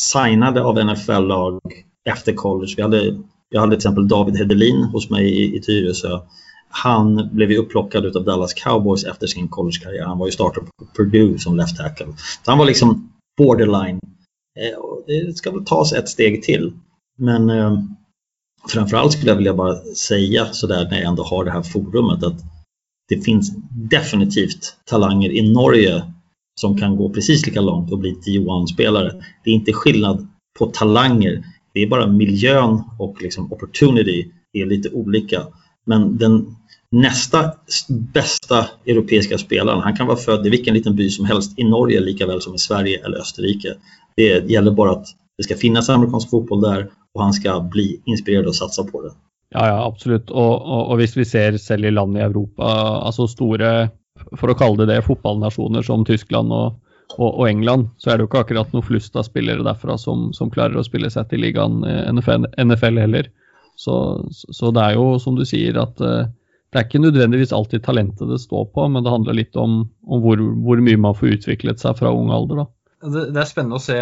[0.01, 1.61] signade av NFL-lag
[2.05, 2.75] efter college.
[2.77, 3.19] Vi hade,
[3.51, 6.21] jag hade till exempel David Hedelin hos mig i, i Tyresö.
[6.69, 10.05] Han blev ju upplockad av Dallas Cowboys efter sin collegekarriär.
[10.05, 12.07] Han var ju starter på Purdue som left tackle.
[12.45, 14.01] Så han var liksom borderline.
[14.59, 16.73] Eh, det ska väl tas ett steg till.
[17.19, 17.79] Men eh,
[18.69, 22.52] framförallt skulle jag vilja bara säga sådär när jag ändå har det här forumet att
[23.15, 26.03] det finns definitivt talanger i Norge
[26.61, 29.13] som kan gå precis lika långt och bli D1-spelare.
[29.45, 31.45] Det är inte skillnad på talanger.
[31.75, 35.43] Det är bara miljön och liksom opportunity är lite olika.
[35.87, 36.57] Men den
[36.91, 37.53] nästa
[37.89, 42.01] bästa europeiska spelaren, han kan vara född i vilken liten by som helst i Norge
[42.01, 43.75] lika väl som i Sverige eller Österrike.
[44.17, 45.07] Det gäller bara att
[45.39, 49.11] det ska finnas amerikansk fotboll där och han ska bli inspirerad och satsa på det.
[49.53, 50.31] Ja, ja absolut.
[50.31, 52.65] Och, och, och visst vi ser själv i land i Europa,
[53.05, 53.89] alltså stora
[54.37, 56.75] för att kalla det det, fotbollnationer som Tyskland och,
[57.17, 60.33] och, och, England, så är det ju inte akkurat några flust av spelare därför som,
[60.33, 63.31] som klarar att spela sig till ligan eh, NFL, NFL heller.
[63.77, 66.29] Så, så, det er jo som du sier at eh,
[66.73, 70.23] det er ikke nødvendigvis alltid talentet det står på, men det handler litt om, om
[70.25, 72.63] hvor, hvor, mye man får utviklet seg fra ung alder.
[72.63, 72.67] da.
[73.03, 73.97] Det, är er spennende å se,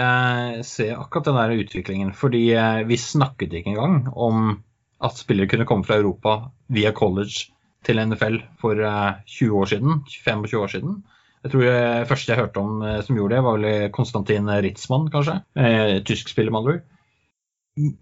[0.67, 2.13] se, akkurat den der utviklingen.
[2.13, 4.61] fordi eh, vi snakket ikke engang om
[5.01, 6.37] at spillere kunne komme fra Europa
[6.73, 7.49] via college
[7.87, 10.99] til NFL for 20 år siden, 25 år siden.
[11.41, 15.39] Jeg tror det første jeg hørte om som gjorde det, var vel Konstantin Ritzmann, kanskje.
[15.57, 16.83] Eh, tysk spiller, med andre ord.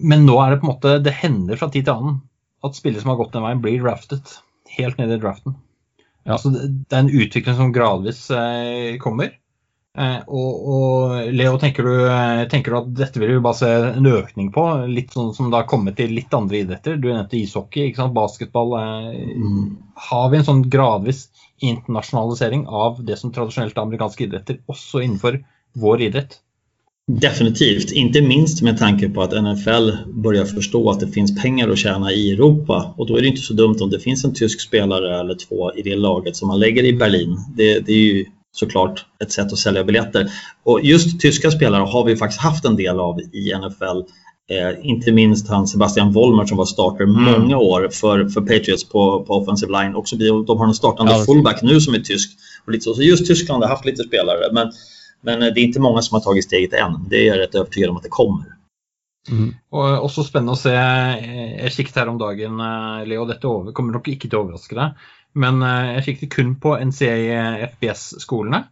[0.03, 2.17] Men nå er det på en måte Det hender fra tid til annen
[2.67, 4.39] at spillere som har gått den veien, blir draftet.
[4.75, 5.55] Helt ned i draften.
[6.27, 6.37] Ja.
[6.41, 9.38] Så det, det, er en utvikling som gradvis eh, kommer.
[9.99, 13.71] Eh, og, og, Leo, tenker du, eh, tenker du, at dette vil vi bare se
[13.99, 14.65] en økning på?
[14.87, 17.01] Litt sånn som det har kommet til litt andre idretter?
[17.03, 18.77] Du nevnte ishockey, basketball.
[18.79, 19.65] Eh, mm.
[20.09, 21.27] Har vi en sånn gradvis
[21.59, 25.41] internasjonalisering av det som tradisjonelt er amerikanske idretter, også innenfor
[25.75, 26.39] vår idrett?
[27.09, 31.79] Definitivt, inte minst med tanke på att NFL börjar förstå att det finns pengar att
[31.79, 34.61] tjäna i Europa och då är det inte så dumt om det finns en tysk
[34.61, 37.37] spelare eller två i det laget som man lägger i Berlin.
[37.57, 40.31] Det, det är ju såklart ett sätt att sälja biljetter.
[40.65, 43.99] Och just tyska spelare har vi faktiskt haft en del av i NFL.
[44.51, 47.23] Eh, inte minst han Sebastian Wollmer som var starter mm.
[47.23, 49.95] många år för, för Patriots på, på offensive line.
[49.95, 52.31] Också, de har en startande ja, fullback nu som är tysk.
[52.65, 52.95] Och lite så.
[52.95, 54.53] så just Tyskland har haft lite spelare.
[54.53, 54.73] Men
[55.21, 57.09] men eh, det är inte många som har tagit steget än.
[57.09, 58.55] Det är jag rätt övertygad om att det kommer.
[59.31, 59.51] Mm.
[59.77, 60.73] Og også spennende å se.
[60.73, 65.03] Jeg kikket her om dagen, eh, Leo, over, kommer nok ikke til å overraske deg.
[65.39, 68.67] Men eh, jeg kikket kun på NCA FBS-skolene.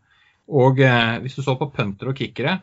[0.47, 2.61] Og hvis du så på punter og kickere,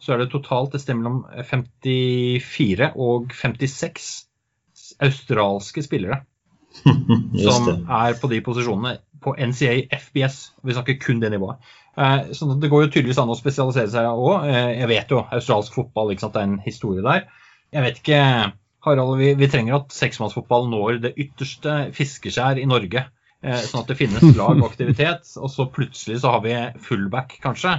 [0.00, 4.06] så er det totalt et sted mellom 54 og 56
[5.04, 6.22] australske spillere
[7.44, 10.38] som er på de posisjonene på NCA FBS.
[10.62, 11.60] Vi snakker kun det nivået.
[11.96, 14.46] Eh, så det går jo tydeligvis an å spesialisere seg òg.
[14.50, 16.36] Eh, jeg vet jo australsk fotball, ikke sant?
[16.36, 17.26] det er en historie der.
[17.74, 18.22] Jeg vet ikke,
[18.86, 23.06] Harald, vi, vi trenger at seksmannsfotball når det ytterste fiskeskjær i Norge.
[23.44, 25.28] Eh, sånn at det finnes lag og aktivitet.
[25.40, 26.54] Og så plutselig så har vi
[26.88, 27.78] fullback, kanskje.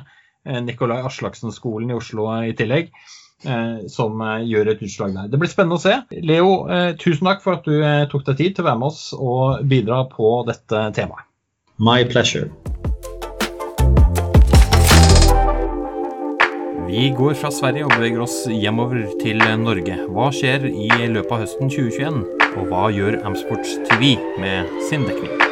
[0.64, 2.94] Nikolai Aslaksen-skolen i Oslo i tillegg.
[3.92, 5.28] Som gjør et utslag der.
[5.28, 5.98] Det blir spennende å se.
[6.24, 6.54] Leo,
[7.04, 10.06] tusen takk for at du tok deg tid til å være med oss og bidra
[10.14, 11.28] på dette temaet.
[11.84, 12.48] My pleasure.
[16.88, 20.00] Vi går fra Sverige og beveger oss hjemover til Norge.
[20.08, 22.24] Hva skjer i løpet av høsten 2021?
[22.48, 25.47] Og hva gjør Amsports TV med sin dekning?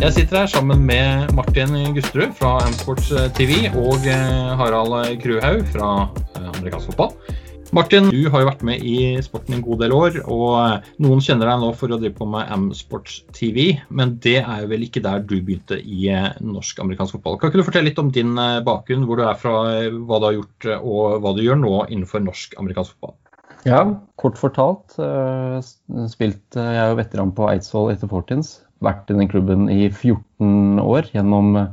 [0.00, 5.66] Jeg sitter her sammen med Martin Gusterud fra Amsports eh, TV og eh, Harald Kruhaug
[5.74, 5.90] fra
[6.38, 7.10] eh, amerikansk fotball.
[7.76, 11.50] Martin, du har jo vært med i sporten en god del år, og noen kjenner
[11.50, 15.02] deg nå for å drive på med Amsports TV, men det er jo vel ikke
[15.04, 16.08] der du begynte i
[16.48, 17.36] norsk-amerikansk fotball.
[17.36, 18.32] Kan ikke du fortelle litt om din
[18.64, 22.24] bakgrunn, hvor du er fra, hva du har gjort og hva du gjør nå innenfor
[22.24, 23.18] norsk-amerikansk fotball?
[23.68, 23.84] Ja,
[24.16, 24.96] kort fortalt.
[26.08, 28.56] spilte jeg jo veteran på Eidsvoll etter Fortins.
[28.84, 31.70] Vært i den klubben i 14 år gjennom eh,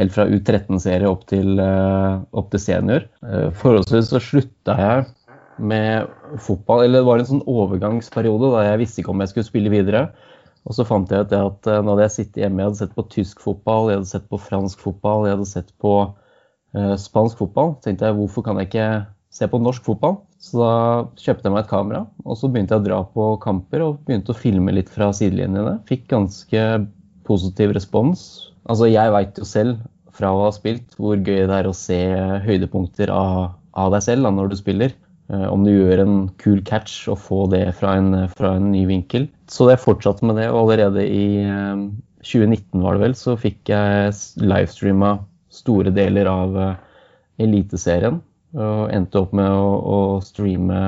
[0.00, 3.06] helt fra U13-serie opp, eh, opp, til senior.
[3.26, 5.06] Eh, forholdsvis så slutta jeg
[5.60, 6.08] med
[6.40, 6.86] fotball.
[6.86, 10.08] Eller det var en sånn overgangsperiode da jeg visste ikke om jeg skulle spille videre.
[10.68, 12.96] Og så fant jeg ut at eh, nå hadde jeg sittet hjemme, jeg hadde sett
[12.96, 17.40] på tysk fotball, jeg hadde sett på fransk fotball, jeg hadde sett på uh, spansk
[17.40, 17.74] fotball.
[17.78, 18.90] tänkte tenkte jeg hvorfor kan jeg ikke
[19.30, 20.18] se på norsk fotball?
[20.42, 20.72] Så da
[21.20, 24.34] kjøpte jeg meg et kamera, og så begynte jeg å dra på kamper og begynte
[24.34, 25.78] å filme litt fra sidelinjene.
[25.88, 26.66] Fikk ganske
[27.28, 28.24] positiv respons.
[28.70, 29.80] Altså jeg veit jo selv
[30.16, 32.00] fra å ha spilt hvor gøy det er å se
[32.44, 34.94] høydepunkter av, av deg selv da, når du spiller.
[35.30, 38.84] Eh, om du gjør en kul catch og få det fra en, fra en ny
[38.88, 39.28] vinkel.
[39.50, 41.84] Så jeg fortsatte med det, og allerede i eh,
[42.26, 45.18] 2019 var det vel, så fikk jeg livestreama
[45.54, 46.74] store deler av eh,
[47.40, 48.20] Eliteserien.
[48.58, 50.80] Og endte opp med å, å streame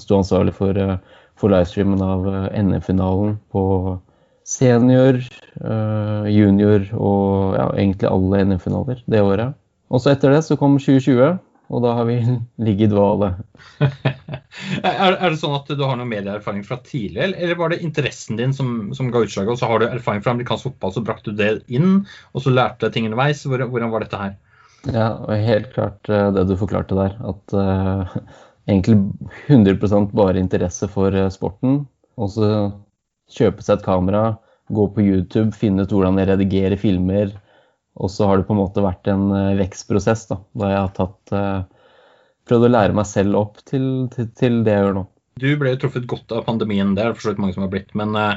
[0.00, 0.96] Stå ansvarlig for, eh,
[1.36, 3.64] for livestreamen av eh, NM-finalen på
[4.48, 5.20] senior,
[5.60, 9.58] eh, junior og ja, egentlig alle NM-finaler det året.
[9.92, 11.36] Og så etter det så kom 2020
[11.72, 12.18] og da har vi
[12.66, 13.32] ligget i dvale.
[13.80, 18.40] er, er, det sånn at du har noe medieerfaring fra tidlig, eller var det interessen
[18.40, 19.54] din som, som ga utslaget?
[19.54, 22.02] Og så har du erfaring fra amerikansk fotball, så brakte du det inn,
[22.32, 23.44] og så lærte du ting underveis.
[23.48, 24.36] Hvordan var dette her?
[24.90, 27.14] Ja, helt klart eh, det du forklarte der.
[27.22, 28.16] At uh,
[28.66, 28.98] egentlig
[29.46, 31.84] 100 bare interesse for eh, sporten.
[32.18, 32.48] Og så
[33.32, 34.24] kjøpe seg et kamera,
[34.72, 37.32] gå på YouTube, finne ut hvordan jeg redigerer filmer
[38.00, 41.32] og så har det på en måte vært en vekstprosess da, da jeg har tatt,
[41.36, 41.88] uh,
[42.48, 45.06] prøvd å lære meg selv opp til, til, til, det jeg gjør nå.
[45.40, 47.66] Du ble jo truffet godt av pandemien, det er det for så vidt mange som
[47.66, 47.92] har blitt.
[47.98, 48.36] Men uh,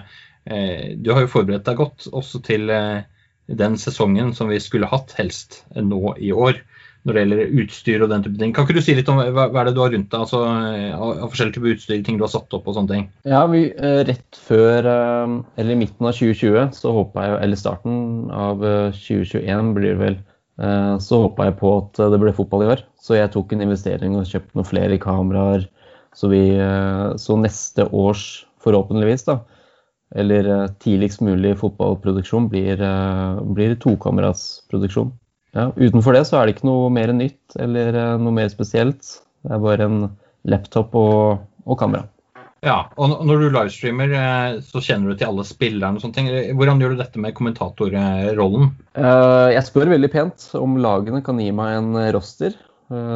[0.99, 3.03] du har jo forberedt deg godt også til uh,
[3.47, 6.61] den säsongen som vi skulle hatt, helst nå i år.
[7.05, 8.53] Når det gjelder utstyr og den type ting.
[8.55, 10.39] Kan ikke du si litt om hva, hva er det du har rundt deg altså,
[10.73, 13.03] eh, av, av forskjellige typer utstyr, ting du har satt opp og sånne ting?
[13.29, 17.61] Ja, vi, eh, Rett før, eh, eller i midten av 2020, så håpa jeg, eller
[17.61, 17.99] starten
[18.33, 20.17] av eh, 2021 blir det vel,
[21.03, 22.81] så håpa jeg på at det ble fotball i år.
[22.95, 25.65] Så jeg tok en investering og kjøpte noen flere kameraer.
[26.15, 26.45] Så, vi,
[27.19, 29.41] så neste års, forhåpentligvis, da,
[30.15, 32.79] eller tidligst mulig fotballproduksjon blir,
[33.55, 35.11] blir tokameratsproduksjon.
[35.55, 39.07] Ja, utenfor det så er det ikke noe mer nytt eller eh, noe mer spesielt.
[39.45, 40.01] Det er bare en
[40.51, 42.09] laptop og, og kamera.
[42.65, 46.29] Ja, og når du livestreamer, eh, så kjenner du til alle spillerne og sånne ting.
[46.59, 48.73] Hvordan gjør du dette med kommentatorrollen?
[48.99, 52.57] Eh, jeg spør veldig pent om lagene kan gi meg en roster.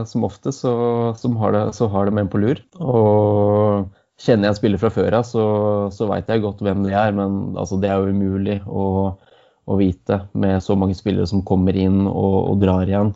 [0.09, 0.71] Som ofte så,
[1.13, 2.57] har det, så har de en på lur.
[2.81, 3.83] Og
[4.19, 5.43] Känner jag spelare från før så,
[5.91, 9.19] så vet jag gott vem det är Men alltså, det är ju omöjligt att,
[9.65, 13.13] att veta med så många spelare som kommer in och, och drar igen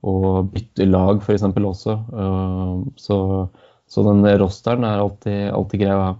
[0.00, 1.34] och byter lag f.eks.
[1.34, 3.48] exempel Uh, så,
[3.88, 6.18] så, den rostern är alltid, alltid grej att ha.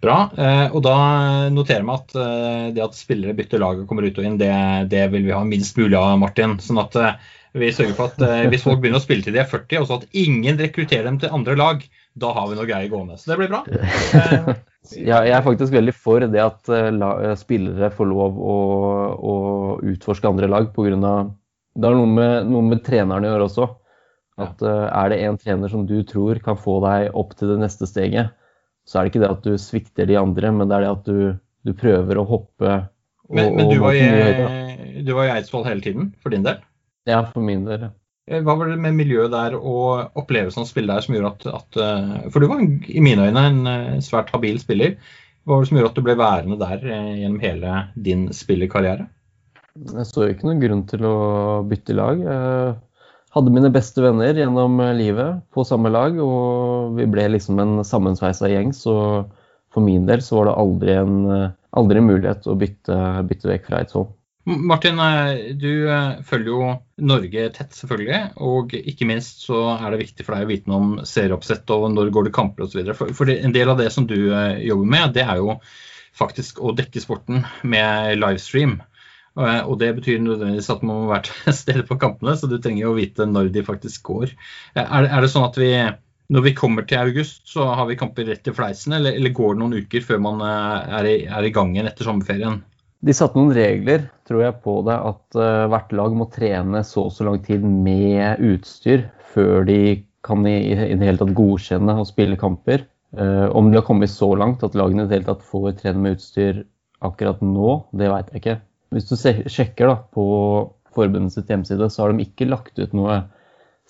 [0.00, 0.30] Bra.
[0.36, 4.18] Eh, då da noterer vi at eh, det at spillere bytter lag og kommer ut
[4.20, 4.52] og inn, det,
[4.92, 6.58] det vil vi ha minst mulig av, Martin.
[6.62, 7.16] Sånn at eh,
[7.56, 9.88] vi sørger for at eh, hvis folk begynner å spille til de er 40, og
[9.88, 11.80] så at ingen rekrutterer dem til andre lag,
[12.16, 13.18] da har vi noe greier gående.
[13.20, 13.62] Så det blir bra.
[15.10, 18.54] ja, jeg er faktisk veldig for det at uh, spillere får lov å,
[19.16, 19.34] å
[19.92, 21.16] utforske andre lag pga.
[21.76, 23.68] Det har noe med, noe med treneren å gjøre også.
[24.40, 27.88] At Er det en trener som du tror kan få deg opp til det neste
[27.88, 28.34] steget,
[28.86, 31.06] så er det ikke det at du svikter de andre, men det er det at
[31.08, 31.20] du,
[31.64, 32.74] du prøver å hoppe.
[33.26, 36.60] Og, men, men du, var i, du var i Eidsvoll hele tiden, for din del?
[37.08, 37.88] Ja, for min del.
[38.26, 41.30] Eh, hva var det med miljøet der og opplevelsen av å spille der som gjorde
[41.30, 44.96] at, at, eh, For du var i mine øyne en eh, svært habil spiller.
[45.46, 47.76] Hva var det som gjorde at du ble værende der gjennom hele
[48.08, 49.06] din spillerkarriere?
[49.76, 51.16] Jeg så ikke noen grunn til å
[51.70, 52.18] bytte lag.
[52.24, 52.72] Jeg
[53.36, 58.50] hadde mine beste venner gjennom livet på samme lag, og vi ble liksom en sammensveisa
[58.50, 58.72] gjeng.
[58.74, 58.96] Så
[59.70, 61.16] for min del så var det aldri en,
[61.78, 62.98] aldri en mulighet å bytte,
[63.28, 64.08] bytte vekk fra Eidsvoll.
[64.48, 64.98] Martin,
[65.60, 65.70] du
[66.26, 68.20] følger jo Norge tett, selvfølgelig.
[68.40, 71.90] Og ikke minst så er det viktig for deg å vite noe om serieoppsett og
[71.92, 72.80] når går det kamper osv.
[72.96, 75.58] For, for en del av det som du eh, jobber med, det er jo
[76.16, 78.78] faktisk å dekke sporten med livestream.
[79.36, 82.56] Eh, og det betyr nødvendigvis at man må være til stede på kampene, så du
[82.56, 84.32] trenger jo å vite når de faktisk går.
[84.72, 85.72] Eh, er, er det sånn at vi
[86.32, 89.52] når vi kommer til august, så har vi kamper rett i fleisen, eller, eller går
[89.52, 92.64] det noen uker før man er i, er i gang igjen etter sommerferien?
[93.04, 97.06] De satte noen regler tror jeg, på det, at uh, hvert lag må trene så
[97.06, 99.80] og så lang tid med utstyr før de
[100.26, 102.86] kan i, i det hele tatt godkjenne å spille kamper.
[103.16, 106.02] Uh, om de har kommet så langt at lagene i det hele tatt får trene
[106.02, 106.64] med utstyr
[107.06, 108.56] akkurat nå, det veit jeg ikke.
[108.96, 109.14] Hvis du
[109.52, 110.24] sjekker da, på
[110.96, 113.20] forbundets hjemside, så har de ikke lagt ut noe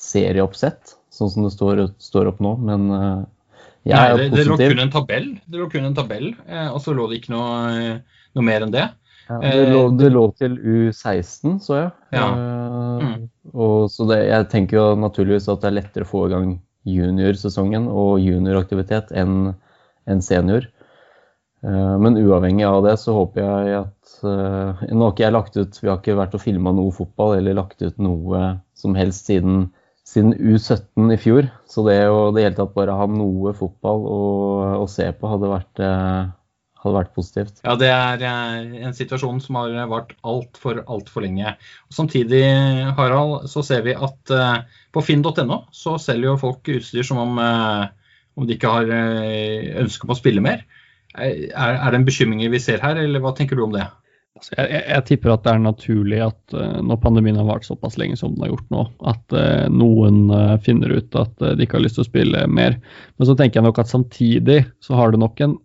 [0.01, 2.57] serieoppsett, sånn som det står, står opp nå.
[2.67, 3.25] Men uh,
[3.87, 6.33] jeg er Nei, det, det lå kun en tabell, det lå kun en tabell,
[6.75, 8.01] og så lå det ikke noe
[8.37, 8.87] noe mer enn det.
[9.27, 11.91] Ja, det, lå, eh, det, lå, til U16, så jeg.
[12.15, 12.29] Ja.
[13.03, 13.27] Mm.
[13.53, 16.55] Og, så det, jeg tenker jo naturligvis at det er lettere å få i gang
[16.87, 19.57] juniorsesongen og junioraktivitet enn
[20.07, 20.69] en senior.
[21.67, 25.77] Eh, men uavhengig av det så håper jeg at Nå har ikke jeg lagt ut
[25.77, 29.67] Vi har ikke vært og filma noe fotball eller lagt ut noe som helst siden,
[30.09, 31.51] siden U17 i fjor.
[31.69, 34.23] Så det å det hele tatt bare ha noe fotball å,
[34.79, 35.83] å se på hadde vært
[36.87, 37.61] hadde vært positivt.
[37.67, 38.25] Ja, det er
[38.87, 41.57] en situasjon som har vart altfor altfor lenge.
[41.91, 42.43] Og samtidig,
[42.97, 44.65] Harald, så ser vi at eh,
[44.95, 47.85] på finn.no så selger jo folk utstyr som om, eh,
[48.37, 50.65] om de ikke har uh, ønske om å spille mer.
[51.17, 53.87] Er, er det en bekymring vi ser her, eller hva tenker du om det?
[54.37, 57.47] Altså, jeg, jeg, jeg, tipper at det er naturlig at uh, eh, når pandemien har
[57.49, 60.93] vart såpass lenge som den har gjort nå, at uh, eh, noen uh, eh, finner
[60.93, 62.77] ut at de ikke har lyst til å spille mer.
[63.17, 65.57] Men så tenker jeg nok at samtidig så har det nok en,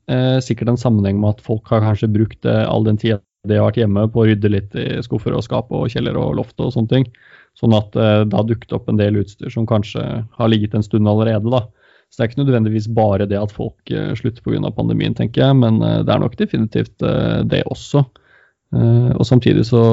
[0.44, 3.20] sikkert en sammenheng med at folk har kanskje brukt all den tida
[3.50, 6.36] de har vært hjemme på å rydde litt i skuffer og skap og kjeller og
[6.38, 7.08] loft og sånne ting.
[7.58, 11.10] Sånn at det har dukket opp en del utstyr som kanskje har ligget en stund
[11.10, 11.50] allerede.
[11.50, 11.64] da.
[12.12, 14.72] Så det er ikke nødvendigvis bare det at folk slutter pga.
[14.78, 18.06] pandemien, tenker jeg, men det er nok definitivt det også.
[18.72, 19.84] Eh, og samtidig så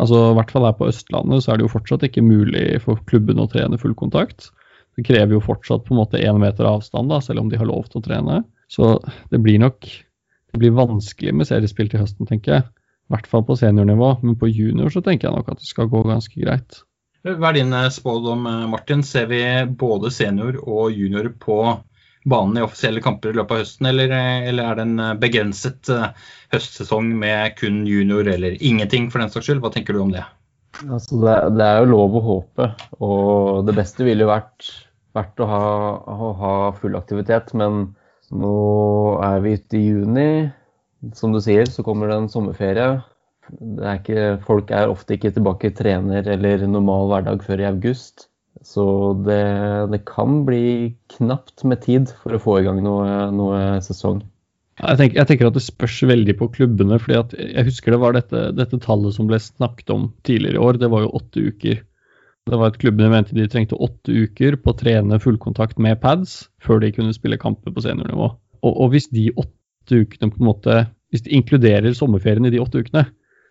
[0.00, 3.00] altså i hvert fall her på Østlandet så er det jo fortsatt ikke mulig for
[3.08, 4.50] klubben å trene full kontakt.
[4.96, 7.68] Det krever jo fortsatt på en måte én meter avstand, da, selv om de har
[7.68, 8.42] lov til å trene.
[8.72, 8.96] Så
[9.32, 9.88] det blir nok
[10.52, 12.64] det blir vanskelig med seriespill til høsten, tenker jeg.
[13.08, 15.88] I hvert fall på seniornivå, men på junior så tenker jeg nok at det skal
[15.92, 16.82] gå ganske greit.
[17.24, 19.04] Hva er din eh, spådom, eh, Martin?
[19.06, 19.40] Ser vi
[19.78, 21.58] både senior og junior på
[22.28, 25.16] banen i offisielle kamper i løpet av høsten, eller, eh, eller er det en eh,
[25.22, 26.06] begrenset eh,
[26.54, 29.62] høstsesong med kun junior eller ingenting for den saks skyld?
[29.64, 30.24] Hva tenker du om det?
[30.86, 32.70] Altså det, det, er jo lov å håpe,
[33.04, 34.70] og det beste ville jo vært,
[35.16, 35.64] vært å, ha,
[36.08, 37.52] å, ha, full aktivitet.
[37.58, 37.84] Men
[38.32, 38.56] nå
[39.26, 40.28] er vi ute i juni.
[41.18, 43.02] Som du sier, så kommer det en sommerferie.
[43.82, 48.30] Er ikke, folk er ofte ikke tilbake i trener eller normal hverdag før i august.
[48.62, 48.84] Så
[49.26, 49.42] det,
[49.90, 54.22] det kan bli knappt med tid för att få igång någon noe, noe sesong.
[54.80, 56.98] Jeg tenker, jeg tenker, at det spørs veldig på klubbene.
[56.98, 60.64] fordi at Jeg husker det var dette, dette, tallet som ble snakket om tidligere i
[60.64, 60.78] år.
[60.80, 61.82] Det var jo åtte uker.
[62.48, 66.48] Det var at Klubbene mente de trengte åtte uker på å trene fullkontakt med pads
[66.62, 68.32] før de kunne spille kamper på seniornivå.
[68.62, 70.80] Og, og hvis de åtte ukene på en måte,
[71.12, 73.04] hvis de inkluderer sommerferien i de åtte ukene,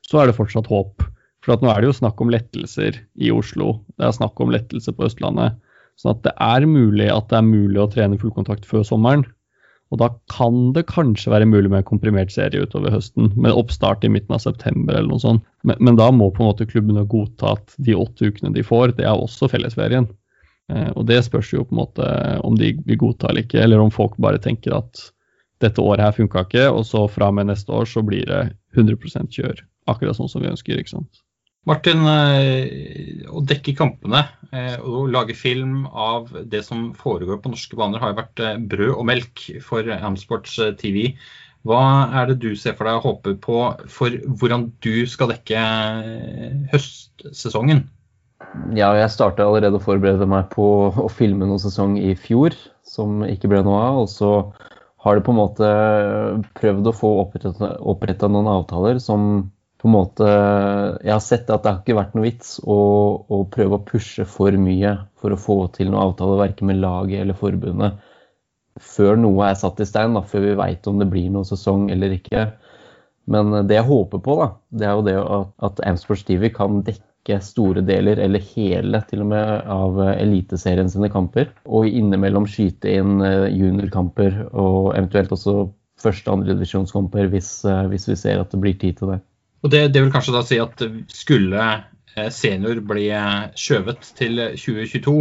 [0.07, 1.05] så er det fortsatt håp.
[1.41, 3.79] For at nå er det jo snakk om lettelser i Oslo.
[3.97, 5.57] Det er snakk om lettelser på Østlandet.
[5.99, 9.25] Sånn at det er mulig at det er mulig å trene fullkontakt før sommeren.
[9.91, 14.05] Og da kan det kanskje være mulig med en komprimert serie utover høsten, med oppstart
[14.07, 15.43] i midten av september eller noe sånt.
[15.67, 18.95] Men, men da må på en måte klubbene godta at de åtte ukene de får,
[18.97, 20.07] det er også fellesferien.
[20.71, 22.11] Eh, og det spørs jo på en eh, måte
[22.47, 25.09] om de vil godta eller ikke, eller om folk bare tenker at
[25.61, 28.45] dette året her funka ikke, og så fra og med neste år så blir det
[28.79, 29.59] 100% kjør.
[29.91, 31.03] Akkurat sånn som vi ønsker, ikke liksom.
[31.03, 31.25] sant.
[31.70, 37.78] Martin, eh, å dekke kampene eh, og lage film av det som foregår på norske
[37.78, 41.12] baner, har jo vært eh, brød og melk for Amsports TV.
[41.62, 41.84] Hva
[42.18, 43.59] er det du ser for deg og håper på
[43.93, 45.62] for hvordan du skal dekke
[46.74, 47.86] høstsesongen?
[48.74, 53.22] Ja, jeg starta allerede å forberede meg på å filme noen sesong i fjor, som
[53.22, 54.01] ikke ble noe av.
[54.01, 54.32] Og så
[55.05, 55.70] har det på en måte
[56.57, 59.51] prøvd å få oppretta noen avtaler som
[59.82, 62.77] på en måte Jeg har sett at det har ikke vært noe vits å,
[63.25, 67.23] å prøve å pushe for mye for å få til noe avtale verken med laget
[67.23, 67.97] eller forbundet
[68.79, 71.89] før noe er satt i stein, da, før vi veit om det blir noen sesong
[71.93, 72.47] eller ikke.
[73.32, 76.49] Men eh, det jeg håper på, da, det er jo det at, at Amsports TV
[76.53, 81.51] kan dekke store deler, eller hele til og med, av eh, Eliteserien sine kamper.
[81.67, 85.57] Og innimellom skyte inn eh, juniorkamper og eventuelt også
[86.01, 87.59] første- og andredivisjonskamper hvis,
[87.91, 89.19] hvis vi ser at det blir tid til det.
[89.62, 90.82] Og det, det, vil kanskje da si at
[91.14, 91.66] skulle
[92.16, 93.09] eh, senior bli
[93.59, 95.18] skjøvet til 2022,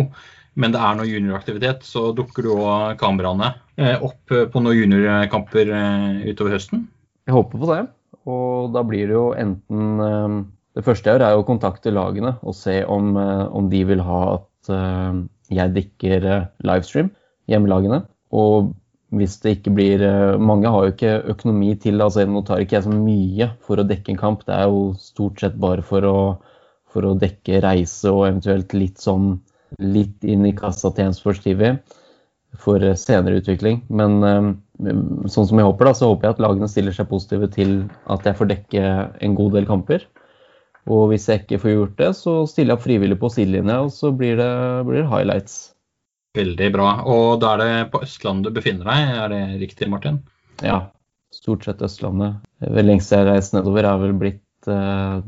[0.58, 2.56] men det er noe junioraktivitet, så dukker jo
[3.00, 6.88] kameraene eh, opp eh, på noen juniorkamper eh, utover høsten?
[7.28, 7.82] Jeg håper på det.
[8.30, 12.54] Og da blir det jo enten Det første jeg gjør, er å kontakte lagene og
[12.54, 14.70] se om, om de vil ha at
[15.50, 16.26] jeg dekker
[16.62, 17.08] livestream,
[17.50, 18.02] hjemmelagene.
[18.30, 18.70] Og
[19.16, 22.78] hvis det ikke blir eh, Mange har jo ikke økonomi til altså Nå tar ikke
[22.78, 24.44] jeg så mye for å dekke en kamp.
[24.46, 26.18] Det er jo stort sett bare for å,
[26.90, 29.32] for å dekke reise og eventuelt litt sånn
[29.78, 31.76] litt inn i kassa til Sports TV
[32.58, 33.82] for eh, senere utvikling.
[33.90, 34.48] Men eh,
[35.30, 37.76] sånn som jeg håper, da, så håper jeg at lagene stiller seg positive til
[38.10, 38.94] at jeg får dekke
[39.26, 40.06] en god del kamper.
[40.90, 43.92] Og hvis jeg ikke får gjort det, så stiller jeg opp frivillig på sidelinja, og
[43.94, 44.52] så blir det,
[44.88, 45.58] blir det highlights.
[46.38, 46.88] Veldig bra.
[47.10, 50.20] Og da er det på Østlandet du befinner deg, er det riktig, Martin?
[50.62, 50.84] Ja,
[51.34, 52.38] stort sett Østlandet.
[52.62, 55.22] Vel lengst jeg har reist nedover, er vel blitt eh,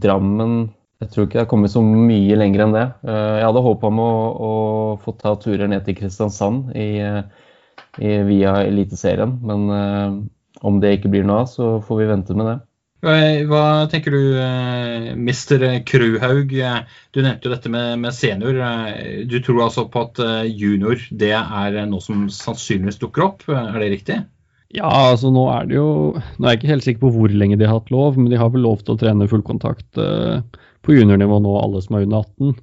[0.00, 0.70] Drammen.
[1.00, 2.86] Jeg tror ikke jeg har kommet så mye lenger enn det.
[3.08, 4.10] Eh, jeg hadde håpa om å,
[4.48, 4.50] å,
[5.04, 7.22] få ta turer ned til Kristiansand i, eh,
[8.00, 10.18] i, via Eliteserien, men eh,
[10.68, 12.58] om det ikke blir noe av, så får vi vente med det.
[13.02, 15.86] Eh, vad tänker du, eh, Mr.
[15.86, 16.54] Kruhaug?
[17.10, 18.60] Du nämnde jo dette med, med, senior.
[18.60, 23.48] Eh, du tror alltså på att junior det är något som sannolikt dyker upp?
[23.48, 24.16] Är det riktigt?
[24.68, 26.12] Ja, alltså nu är det ju...
[26.36, 28.36] Nu är jag inte helt säker på hur länge de har haft lov, men de
[28.36, 29.94] har väl lov att träna fullkontakt
[30.82, 32.54] på juniornivå nu, alla som är under 18.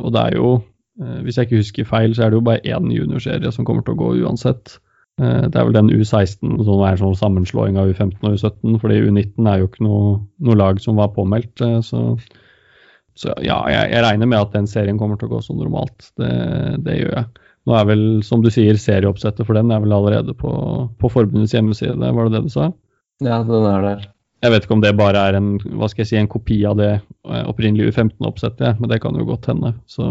[0.00, 0.62] Och det är ju, om
[0.98, 4.06] jag inte husker fel, så är det ju bara en juniorserie som kommer att gå
[4.06, 4.80] oavsett.
[5.22, 9.02] Eh, det er vel den U16 som er sånn sammenslåing av U15 og U17, fordi
[9.04, 11.62] U19 er jo ikke noe, noe lag som var påmeldt.
[11.62, 12.02] Eh, så,
[13.18, 16.10] så ja, jeg, jeg, regner med at den serien kommer til å gå som normalt.
[16.18, 16.32] Det,
[16.86, 17.44] det, gjør jeg.
[17.64, 20.50] Nå er vel, som du sier, serieoppsettet for den er vel allerede på,
[21.00, 22.72] på forbundets hjemmeside, var det det du sa?
[23.24, 24.10] Ja, den er der.
[24.44, 26.74] Jeg vet ikke om det bare er en, hva skal jeg si, en kopi av
[26.76, 29.72] det eh, opprinnelige U15-oppsettet, men det kan jo godt hende.
[29.88, 30.04] Så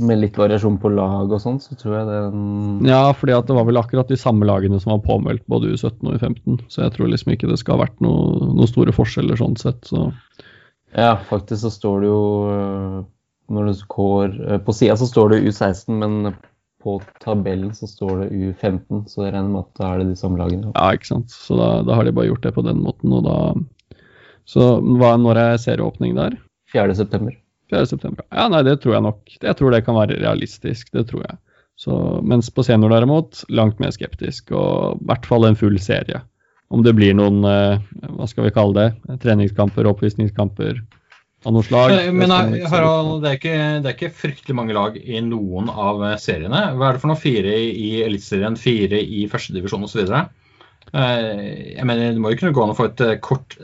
[0.00, 3.66] med litt variasjon på lag og sånn, så tror jeg det Ja, fordi det var
[3.68, 6.60] vel akkurat de samme lagene som var påmeldt både U17 og U15.
[6.72, 9.84] Så jeg tror liksom ikke det skal ha vært noen noe store forskjeller sånn sett.
[9.88, 10.08] Så.
[10.96, 13.00] Ja, faktisk så står det jo øh,
[13.52, 16.32] når du går øh, På sida så står det U16, men
[16.82, 20.20] på tabellen så står det U15, så jeg regner med at da er det de
[20.20, 20.70] samme lagene.
[20.72, 21.34] Ja, ikke sant.
[21.34, 23.36] Så da, da har de bare gjort det på den måten, og da
[24.48, 26.38] Så hva, når er serieåpning der?
[26.72, 27.34] 4.9.
[27.72, 27.84] 4.
[27.90, 28.24] september.
[28.32, 29.36] Ja, nei, det tror jeg nok.
[29.42, 31.38] Jeg tror det kan være realistisk, det tror jeg.
[31.78, 31.94] Så,
[32.26, 36.24] mens på senior derimot, langt mer skeptisk, og i hvert fall en full serie.
[36.74, 37.84] Om det blir noen, eh,
[38.16, 40.80] hva skal vi kalle det, treningskamper, oppvisningskamper
[41.46, 41.94] av noe slag.
[42.12, 46.64] Men Harald, det er, ikke, det er ikke fryktelig mange lag i noen av seriene.
[46.74, 47.20] Hva er det for noe?
[47.20, 50.02] Fire i Eliteserien, fire i førstedivisjon osv.?
[50.92, 53.54] Jeg mener, Det må jo kunne gå an å få et kort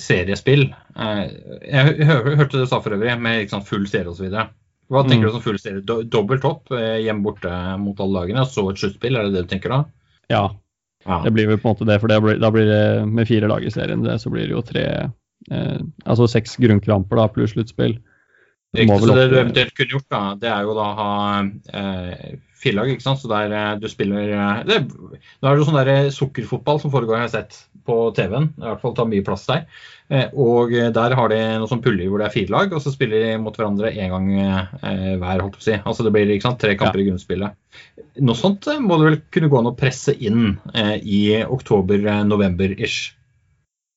[0.00, 0.64] seriespill.
[0.96, 4.32] Jeg hørte det sa for øvrig, med liksom full serie osv.
[4.92, 5.30] Hva tenker mm.
[5.30, 5.82] du som full serie?
[5.84, 7.50] Dobbelt opp eh, hjemme borte
[7.80, 9.16] mot alle lagene, og så et sluttspill?
[9.16, 9.80] Er det det du tenker da?
[10.32, 10.44] Ja.
[11.06, 11.20] ja.
[11.24, 11.98] Det blir vel på en måte det.
[12.02, 14.56] For det blir, da blir det med fire lag i serien, det, så blir det
[14.56, 17.96] jo tre eh, Altså seks grunnkramper da, pluss sluttspill.
[18.74, 21.12] Så det du eventuelt kunne gjort, da, det er jo da ha
[21.44, 23.20] eh, fire lag, ikke sant.
[23.22, 26.92] Så der eh, du spiller eh, det, Nå er det jo sånn der sukkerfotball som
[26.94, 28.48] foregår, jeg har sett på TV-en.
[28.58, 29.66] I hvert fall tar mye plass der.
[30.12, 32.92] Eh, og der har de noen sånn puller hvor det er fire lag, og så
[32.92, 35.44] spiller de mot hverandre én gang eh, hver.
[35.44, 35.76] holdt å si.
[35.76, 37.04] Altså Det blir ikke sant, tre kamper ja.
[37.04, 37.58] i grunnspillet.
[38.24, 40.56] Noe sånt eh, må det vel kunne gå an å presse inn
[41.02, 42.98] i oktober-november-ish?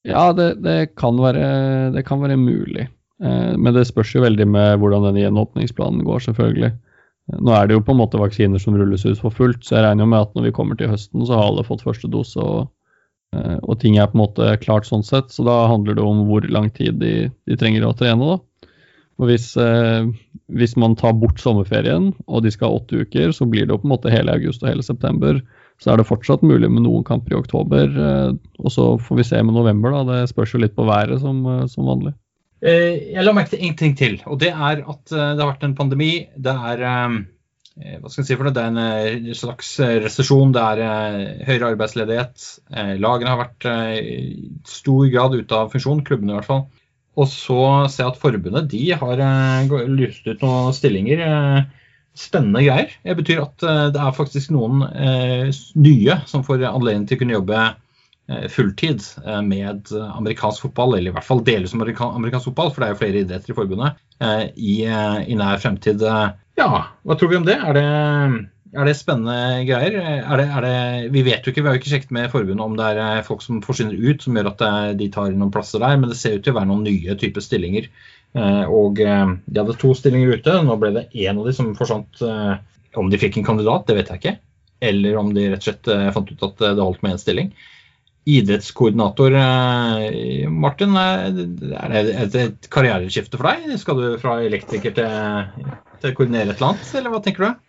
[0.07, 1.47] Ja, det, det, kan være,
[1.95, 2.87] det, kan være, mulig.
[3.23, 6.71] Eh, men det spørs jo veldig med hvordan den gjenåpningsplanen går, selvfølgelig.
[7.31, 9.77] Eh, nå er det jo på en måte vaksiner som rulles ut for fullt, så
[9.77, 12.09] jeg regner jo med at når vi kommer til høsten, så har alle fått første
[12.11, 12.37] dose.
[12.39, 12.67] og
[13.35, 16.27] eh, og ting er på en måte klart sånn sett, så da handler det om
[16.29, 18.35] hvor lang tid de, de trenger å trene.
[18.35, 18.71] da.
[19.17, 20.05] Og hvis, eh,
[20.53, 23.79] hvis, man tar bort sommerferien og de skal ha åtte uker, så blir det jo
[23.81, 25.41] på en måte hele august og hele september.
[25.81, 27.89] Så er det fortsatt mulig med noen kamper i oktober.
[27.89, 30.05] Eh, og så får vi se med november, da.
[30.11, 31.41] Det spørs jo litt på været som,
[31.71, 32.13] som vanlig.
[32.57, 35.51] Eh, jeg la merke til en ting til, og det er at eh, det har
[35.51, 36.11] vært en pandemi.
[36.33, 37.17] Det er eh,
[38.01, 38.55] hva skal jeg si for det?
[38.57, 39.69] Det er en slags
[40.07, 40.53] resesjon.
[40.55, 42.45] Det er høyere arbeidsledighet.
[42.97, 43.67] Lagene har vært
[44.01, 46.63] i stor grad ute av funksjon, klubbene i hvert fall.
[47.21, 49.21] Og så ser jeg at forbundet de har
[49.93, 51.21] lyst ut noen stillinger.
[52.17, 52.97] Spennende greier.
[53.05, 54.81] Det betyr at det er faktisk noen
[55.77, 57.61] nye som får anledning til å kunne jobbe
[58.27, 62.83] Eh, fulltid eh, med amerikansk fotball, eller i hvert fall delvis som amerikansk fotball, for
[62.83, 66.03] det er jo flere idretter i forbundet, eh, i, i nær fremtid.
[66.59, 66.67] Ja,
[67.07, 67.55] hva tror vi om det?
[67.55, 67.85] Er det,
[68.75, 69.95] er det spennende greier?
[70.17, 70.73] Er det, er det,
[71.13, 73.45] vi vet jo ikke, vi har jo ikke sjekket med forbundet om det er folk
[73.45, 74.65] som forsvinner ut, som gjør at
[74.99, 77.45] de tar noen plasser der, men det ser ut til å være noen nye typer
[77.45, 77.87] stillinger.
[78.67, 82.25] Og de hadde to stillinger ute, nå ble det én av de som forsvant.
[82.97, 84.35] Om de fikk en kandidat, det vet jeg ikke.
[84.91, 87.55] Eller om de rett og slett fant ut at det holdt med én stilling
[88.27, 89.35] idrettskoordinator.
[89.39, 91.27] Eh, Martin, eh,
[91.79, 93.77] er det et karriereskifte for deg?
[93.79, 95.71] Skal du fra elektriker til,
[96.01, 97.63] til å koordinere et eller annet, eller hva tenker du?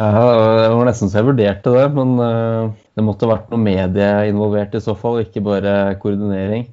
[0.00, 4.10] Ja, det var nesten så jeg vurderte det, men eh, det måtte vært noe medie
[4.30, 6.68] involvert i så fall, ikke bare koordinering.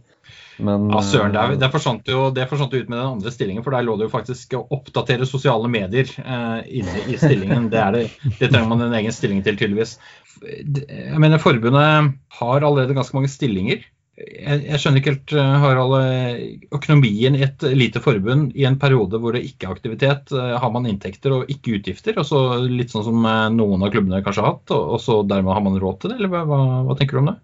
[0.57, 3.75] Men, ja, søren, det, det, forsvant jo, det forsvant ut med den andre stillingen, for
[3.75, 7.69] der lå det jo faktisk å oppdatere sosiale medier uh, inne i stillingen.
[7.73, 8.05] Det, det,
[8.39, 9.97] det, trenger man en egen stilling til, tydeligvis.
[10.41, 13.85] Jeg mener, Forbundet har allerede ganske mange stillinger
[14.17, 15.95] jeg, jeg, skjønner ikke helt, eh, Harald.
[16.01, 16.37] Eh,
[16.73, 20.73] økonomien i et lite forbund i en periode hvor det ikke er aktivitet, eh, har
[20.73, 22.17] man inntekter og ikke utgifter?
[22.17, 25.65] og så Litt sånn som noen av klubbene kanskje har hatt, og så dermed har
[25.65, 26.17] man råd til det?
[26.19, 27.37] eller Hva, hva tenker du om det?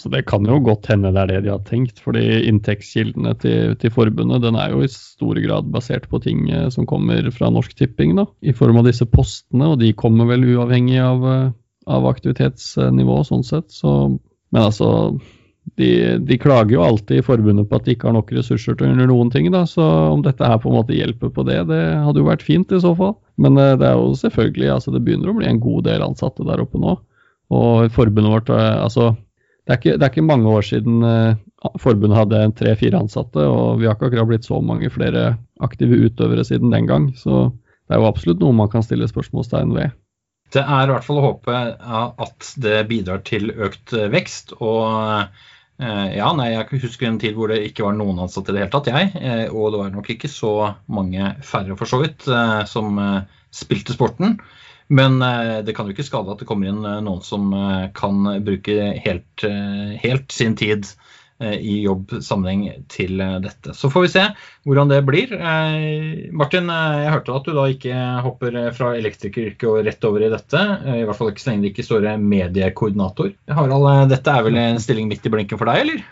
[0.00, 2.00] Så Det kan jo godt hende det er det de har tenkt.
[2.00, 6.68] fordi Inntektskildene til, til, forbundet den er jo i stor grad basert på ting eh,
[6.72, 8.16] som kommer fra Norsk Tipping.
[8.16, 11.52] da, I form av disse postene, og de kommer vel uavhengig av, eh,
[11.86, 13.20] av aktivitetsnivå.
[13.28, 13.68] sånn sett.
[13.68, 13.92] Så,
[14.50, 15.20] men altså,
[15.76, 15.90] de,
[16.24, 18.92] de, klager jo alltid i forbundet på at de ikke har nok ressurser til å
[18.94, 19.52] gjøre noen ting.
[19.52, 19.66] Da.
[19.68, 22.72] Så om dette her på en måte hjelper på det, det hadde jo vært fint
[22.72, 23.18] i så fall.
[23.36, 26.46] Men eh, det er jo selvfølgelig, altså det begynner å bli en god del ansatte
[26.48, 26.96] der oppe nå.
[27.50, 29.10] Og forbundet vårt, altså
[29.66, 33.80] det er, ikke, det er, ikke, mange år siden uh, forbundet hadde tre-fire ansatte, og
[33.80, 37.10] vi har ikke akkurat blitt så mange flere aktive utøvere siden den gang.
[37.18, 39.96] Så det er jo absolutt noe man kan stille spørsmålstegn ved.
[40.50, 44.56] Det er i hvert fall å håpe at det bidrar til økt eh, vekst.
[44.58, 44.80] og
[45.78, 48.64] eh, ja, nei, jeg husker en tid hvor det ikke var noen ansatte i det
[48.64, 49.12] hele tatt, jeg.
[49.52, 50.54] Og det var nok ikke så
[50.90, 52.26] mange færre, for så vidt,
[52.72, 52.98] som
[53.54, 54.40] spilte sporten.
[54.90, 57.86] Men eh, det kan jo ikke skade at det kommer inn eh, noen som eh,
[57.96, 59.46] kan bruke helt,
[60.02, 60.92] helt sin tid
[61.40, 63.72] i jobbsammenheng til dette.
[63.72, 64.24] Så får vi se
[64.68, 65.30] hvordan det blir.
[66.36, 70.60] Martin, jeg hørte at du da ikke hopper fra elektrikeryrket og rett over i dette.
[70.84, 73.32] I hvert fall ikke så lenge det ikke står mediekoordinator.
[73.56, 76.04] Harald, dette er vel en stilling midt i blinken for deg, eller?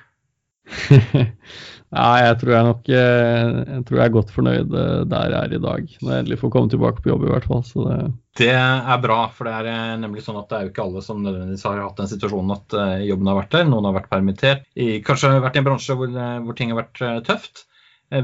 [1.89, 5.39] Nei, jeg tror jeg nok eh, jeg tror jeg er godt fornøyd eh, der jeg
[5.39, 5.93] er i dag.
[6.03, 7.63] Når jeg endelig får komme tilbake på jobb, i hvert fall.
[7.65, 7.97] Det...
[8.43, 8.51] det...
[8.59, 11.23] er bra, for det er eh, nemlig sånn at det er jo ikke alle som
[11.25, 13.65] nødvendigvis har hatt den situasjonen at eh, jobben har vært der.
[13.71, 14.69] Noen har vært permittert.
[14.77, 17.65] I, kanskje vært i en bransje hvor, hvor eh, ting har vært eh, tøft.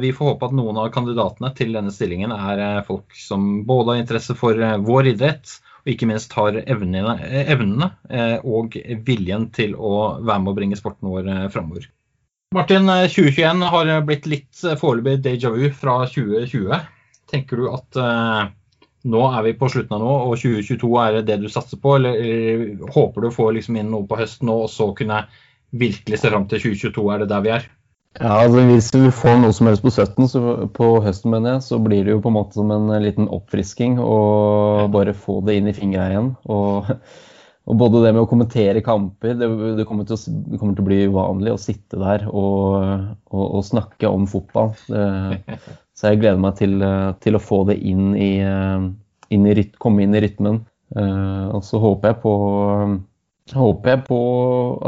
[0.01, 3.99] Vi får håpe at noen av kandidatene til denne stillingen er folk som både har
[4.01, 7.19] interesse for vår idrett og ikke minst har evnene,
[7.53, 7.91] evnene
[8.49, 11.85] og viljen til å være med å bringe sporten vår framover.
[12.55, 16.85] Martin, 2021 har blitt litt foreløpig déjà vu fra 2020.
[17.31, 17.99] Tenker du at
[19.05, 21.97] nå er vi på slutten av nå, og 2022 er det du satser på?
[21.99, 25.25] Eller, eller håper du å få liksom inn noe på høsten nå, og så kunne
[25.75, 27.05] virkelig se fram til 2022?
[27.13, 27.67] Er det der vi er?
[28.21, 30.41] Ja, altså Hvis vi får noe som helst på 17, så
[30.73, 33.99] på høsten, mener jeg, så blir det jo på en måte som en liten oppfrisking
[34.01, 34.19] å
[34.95, 36.33] bare få det inn i fingra igjen.
[36.47, 36.95] Og,
[37.65, 39.49] og, både det med å kommentere kamper Det,
[39.79, 42.77] det, kommer, til å, det kommer, å, bli uvanlig å sitte der og,
[43.31, 44.75] og, og snakke om fotball.
[44.89, 45.57] Det,
[45.97, 46.77] så jeg gleder meg til,
[47.25, 48.35] til å få det inn i,
[49.33, 50.61] inn i, komme inn i rytmen.
[50.95, 52.35] Eh, og så håper jeg på
[53.53, 54.19] håper jeg på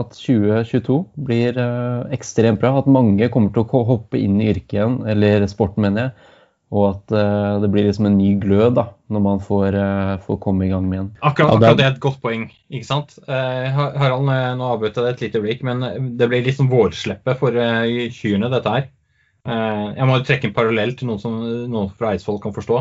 [0.00, 0.96] at 2022
[1.28, 2.72] blir eh, ekstremt bra.
[2.80, 6.32] At mange kommer til å hoppe inn i yrket igjen, eller sporten, mener jeg.
[6.76, 10.40] Og at uh, det blir liksom en ny glød da, når man får, uh, får
[10.42, 11.08] komme i gang med igjen.
[11.22, 12.44] Akkurat, akkurat, det er et godt poeng.
[12.68, 13.16] ikke sant?
[13.24, 17.56] Uh, Harald, nå avbrøt jeg det et lite øyeblikk, men det blir liksom vårsleppet for
[18.18, 18.92] kyrne, dette her.
[19.46, 21.34] jeg må trekke en parallell til noen som
[21.70, 22.78] noen fra Eidsvoll kan forstå.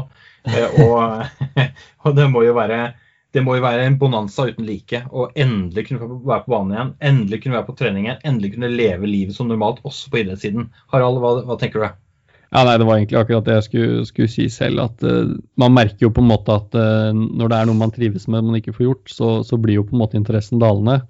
[0.84, 1.50] og,
[2.06, 2.96] og det må jo være
[3.36, 5.02] det må jo være en bonanza uten like.
[5.12, 8.72] å endelig kunne være på banen igjen, endelig kunne være på trening igjen, endelig kunne
[8.72, 10.70] leve livet som normalt, også på idrettssiden.
[10.94, 12.05] Harald, hva, hva tenker du?
[12.56, 14.80] Ja, nei, Det var egentlig akkurat det jeg skulle, skulle si selv.
[14.86, 17.92] at uh, Man merker jo på en måte at uh, når det er noe man
[17.92, 21.02] trives med man ikke får gjort, så, så blir jo på en måte interessen dalende.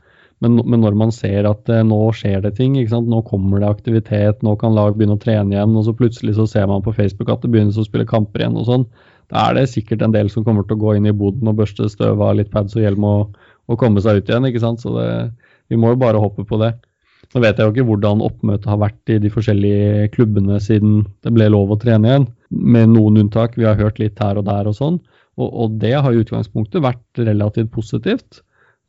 [0.43, 3.11] Men, men når man ser at uh, nå skjer det ting, ikke sant?
[3.11, 6.47] nå kommer det aktivitet, nå kan lag begynne å trene igjen, og så plutselig så
[6.49, 8.89] ser man på Facebook at det begynnes å spille kamper igjen og sånn,
[9.29, 11.61] da er det sikkert en del som kommer til å gå inn i boden og
[11.61, 13.37] børste støv av litt pads og hjelm og,
[13.69, 14.49] og, komme seg ut igjen.
[14.49, 14.83] ikke sant?
[14.83, 15.07] Så det,
[15.71, 16.75] vi må jo bare hoppe på det.
[17.33, 21.33] Nå vet jeg jo ikke hvordan oppmøtet har vært i de forskjellige klubbene siden det
[21.35, 23.57] ble lov å trene igjen, med noen unntak.
[23.59, 24.99] Vi har hørt litt her og der og sånn.
[25.35, 28.41] Og, og det har i utgangspunktet vært relativt positivt.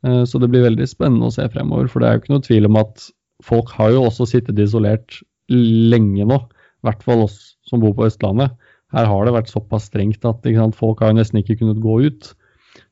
[0.05, 1.89] Eh, så det blir veldig spennende å se fremover.
[1.91, 3.09] For det er jo ikke noe tvil om at
[3.45, 5.19] folk har jo også sittet isolert
[5.51, 6.39] lenge nå.
[6.45, 8.53] I hvert fall oss som bor på Østlandet
[8.95, 12.31] her har det vært såpass strengt at sant, folk har nesten ikke kunnet gå ut.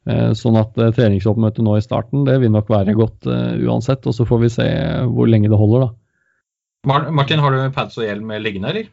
[0.06, 4.06] Eh, sånn at eh, treningsoppmøtet nå i starten det vil nok være godt uh, uansett.
[4.06, 4.68] Og så får vi se
[5.10, 5.93] hvor lenge det holder, da.
[7.10, 8.91] Martin, har du pads og hjelm liggende, eller?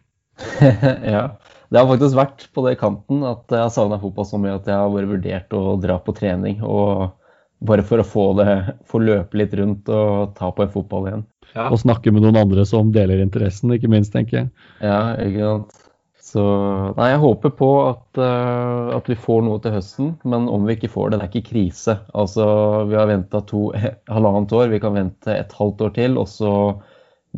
[1.14, 1.24] ja.
[1.72, 4.68] Det har faktisk vært på det kanten at jeg har savna fotball så mye at
[4.68, 6.62] jeg har bare vurdert å dra på trening.
[6.64, 7.12] og
[7.62, 8.54] bare for å få det,
[8.90, 11.24] få løpe litt rundt og ta på en fotball igjen.
[11.52, 11.68] Ja.
[11.68, 14.48] Og snakke med noen andre som deler interessen, ikke minst, tenker jeg.
[14.82, 15.78] Ja, ikke sant.
[16.32, 16.42] Så
[16.96, 20.78] nei, jeg håper på at, uh, at, vi får noe til høsten, men om vi
[20.78, 21.98] ikke får det, det er ikke krise.
[22.16, 22.46] Altså,
[22.88, 23.42] vi har venta
[24.08, 26.54] halvannet år, vi kan vente et halvt år til, og så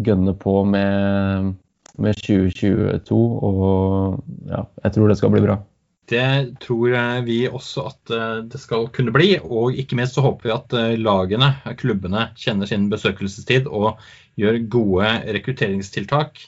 [0.07, 1.55] gønne på med,
[1.99, 3.19] med 2022.
[3.19, 5.59] Og ja, jeg tror det skal bli bra.
[6.11, 6.93] Det tror
[7.25, 9.39] vi også at eh, det skal kunne bli.
[9.41, 14.03] Og ikke minst så håper vi at eh, lagene, klubbene, kjenner sin besøkelsestid og
[14.41, 16.43] gjør gode rekrutteringstiltak.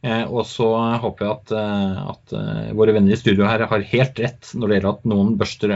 [0.00, 0.66] Eh, og så
[1.02, 4.68] håper jeg at, eh, at, eh, våre venner i studio her har helt rett når
[4.68, 5.74] det gjelder at noen børster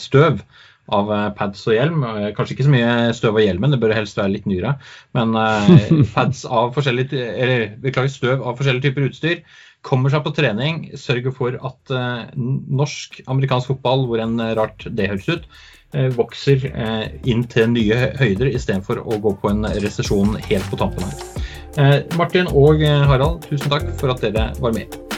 [0.00, 0.40] støv
[0.90, 2.02] av pads og hjelm.
[2.34, 4.72] Kanskje ikke så mye støv av hjelmen, det bør helst være litt nyere.
[5.14, 5.36] Men
[6.16, 9.44] pads av forskjellige, eller beklager, støv av forskjellige typer utstyr
[9.86, 11.94] kommer seg på trening, sørger for at
[12.34, 15.46] norsk, amerikansk fotball, hvor enn rart det høres ut,
[16.18, 16.66] vokser
[17.22, 21.39] inn til nye høyder istedenfor å gå på en resesjon helt på tampen her.
[21.78, 25.09] Eh, Martin og eh, Harald, tusen takk for at dere var med.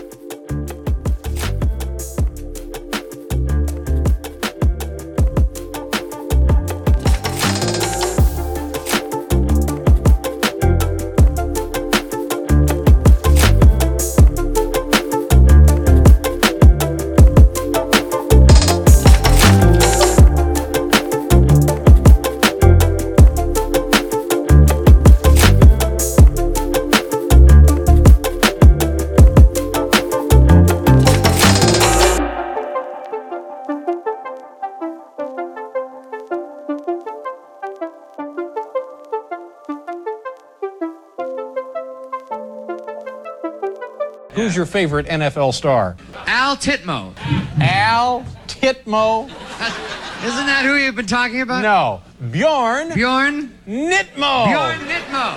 [44.73, 45.97] Favorite NFL star?
[46.27, 47.15] Al Titmo.
[47.61, 49.29] Al Titmo?
[50.25, 51.63] Isn't that who you've been talking about?
[51.63, 52.01] No.
[52.31, 52.95] Bjorn.
[52.95, 53.53] Bjorn.
[53.67, 54.47] Nitmo.
[54.47, 55.37] Bjorn Nitmo.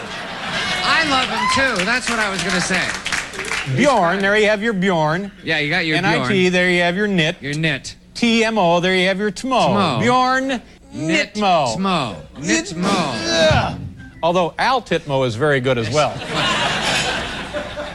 [0.87, 1.85] I love him too.
[1.85, 3.75] That's what I was going to say.
[3.75, 5.31] Bjorn, there you have your Bjorn.
[5.43, 6.53] Yeah, you got your NIT, Bjorn.
[6.53, 7.41] there you have your Nit.
[7.41, 7.95] Your Nit.
[8.13, 9.67] TMO, there you have your Tmo.
[9.67, 9.99] Tmo.
[10.01, 10.61] Bjorn
[10.93, 11.75] Nitmo.
[11.75, 12.15] Tmo.
[12.35, 13.79] Nitmo.
[14.23, 16.11] Although Al Titmo is very good as well.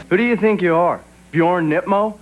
[0.09, 1.01] Who do you think you are?
[1.31, 2.19] Bjorn Nipmo?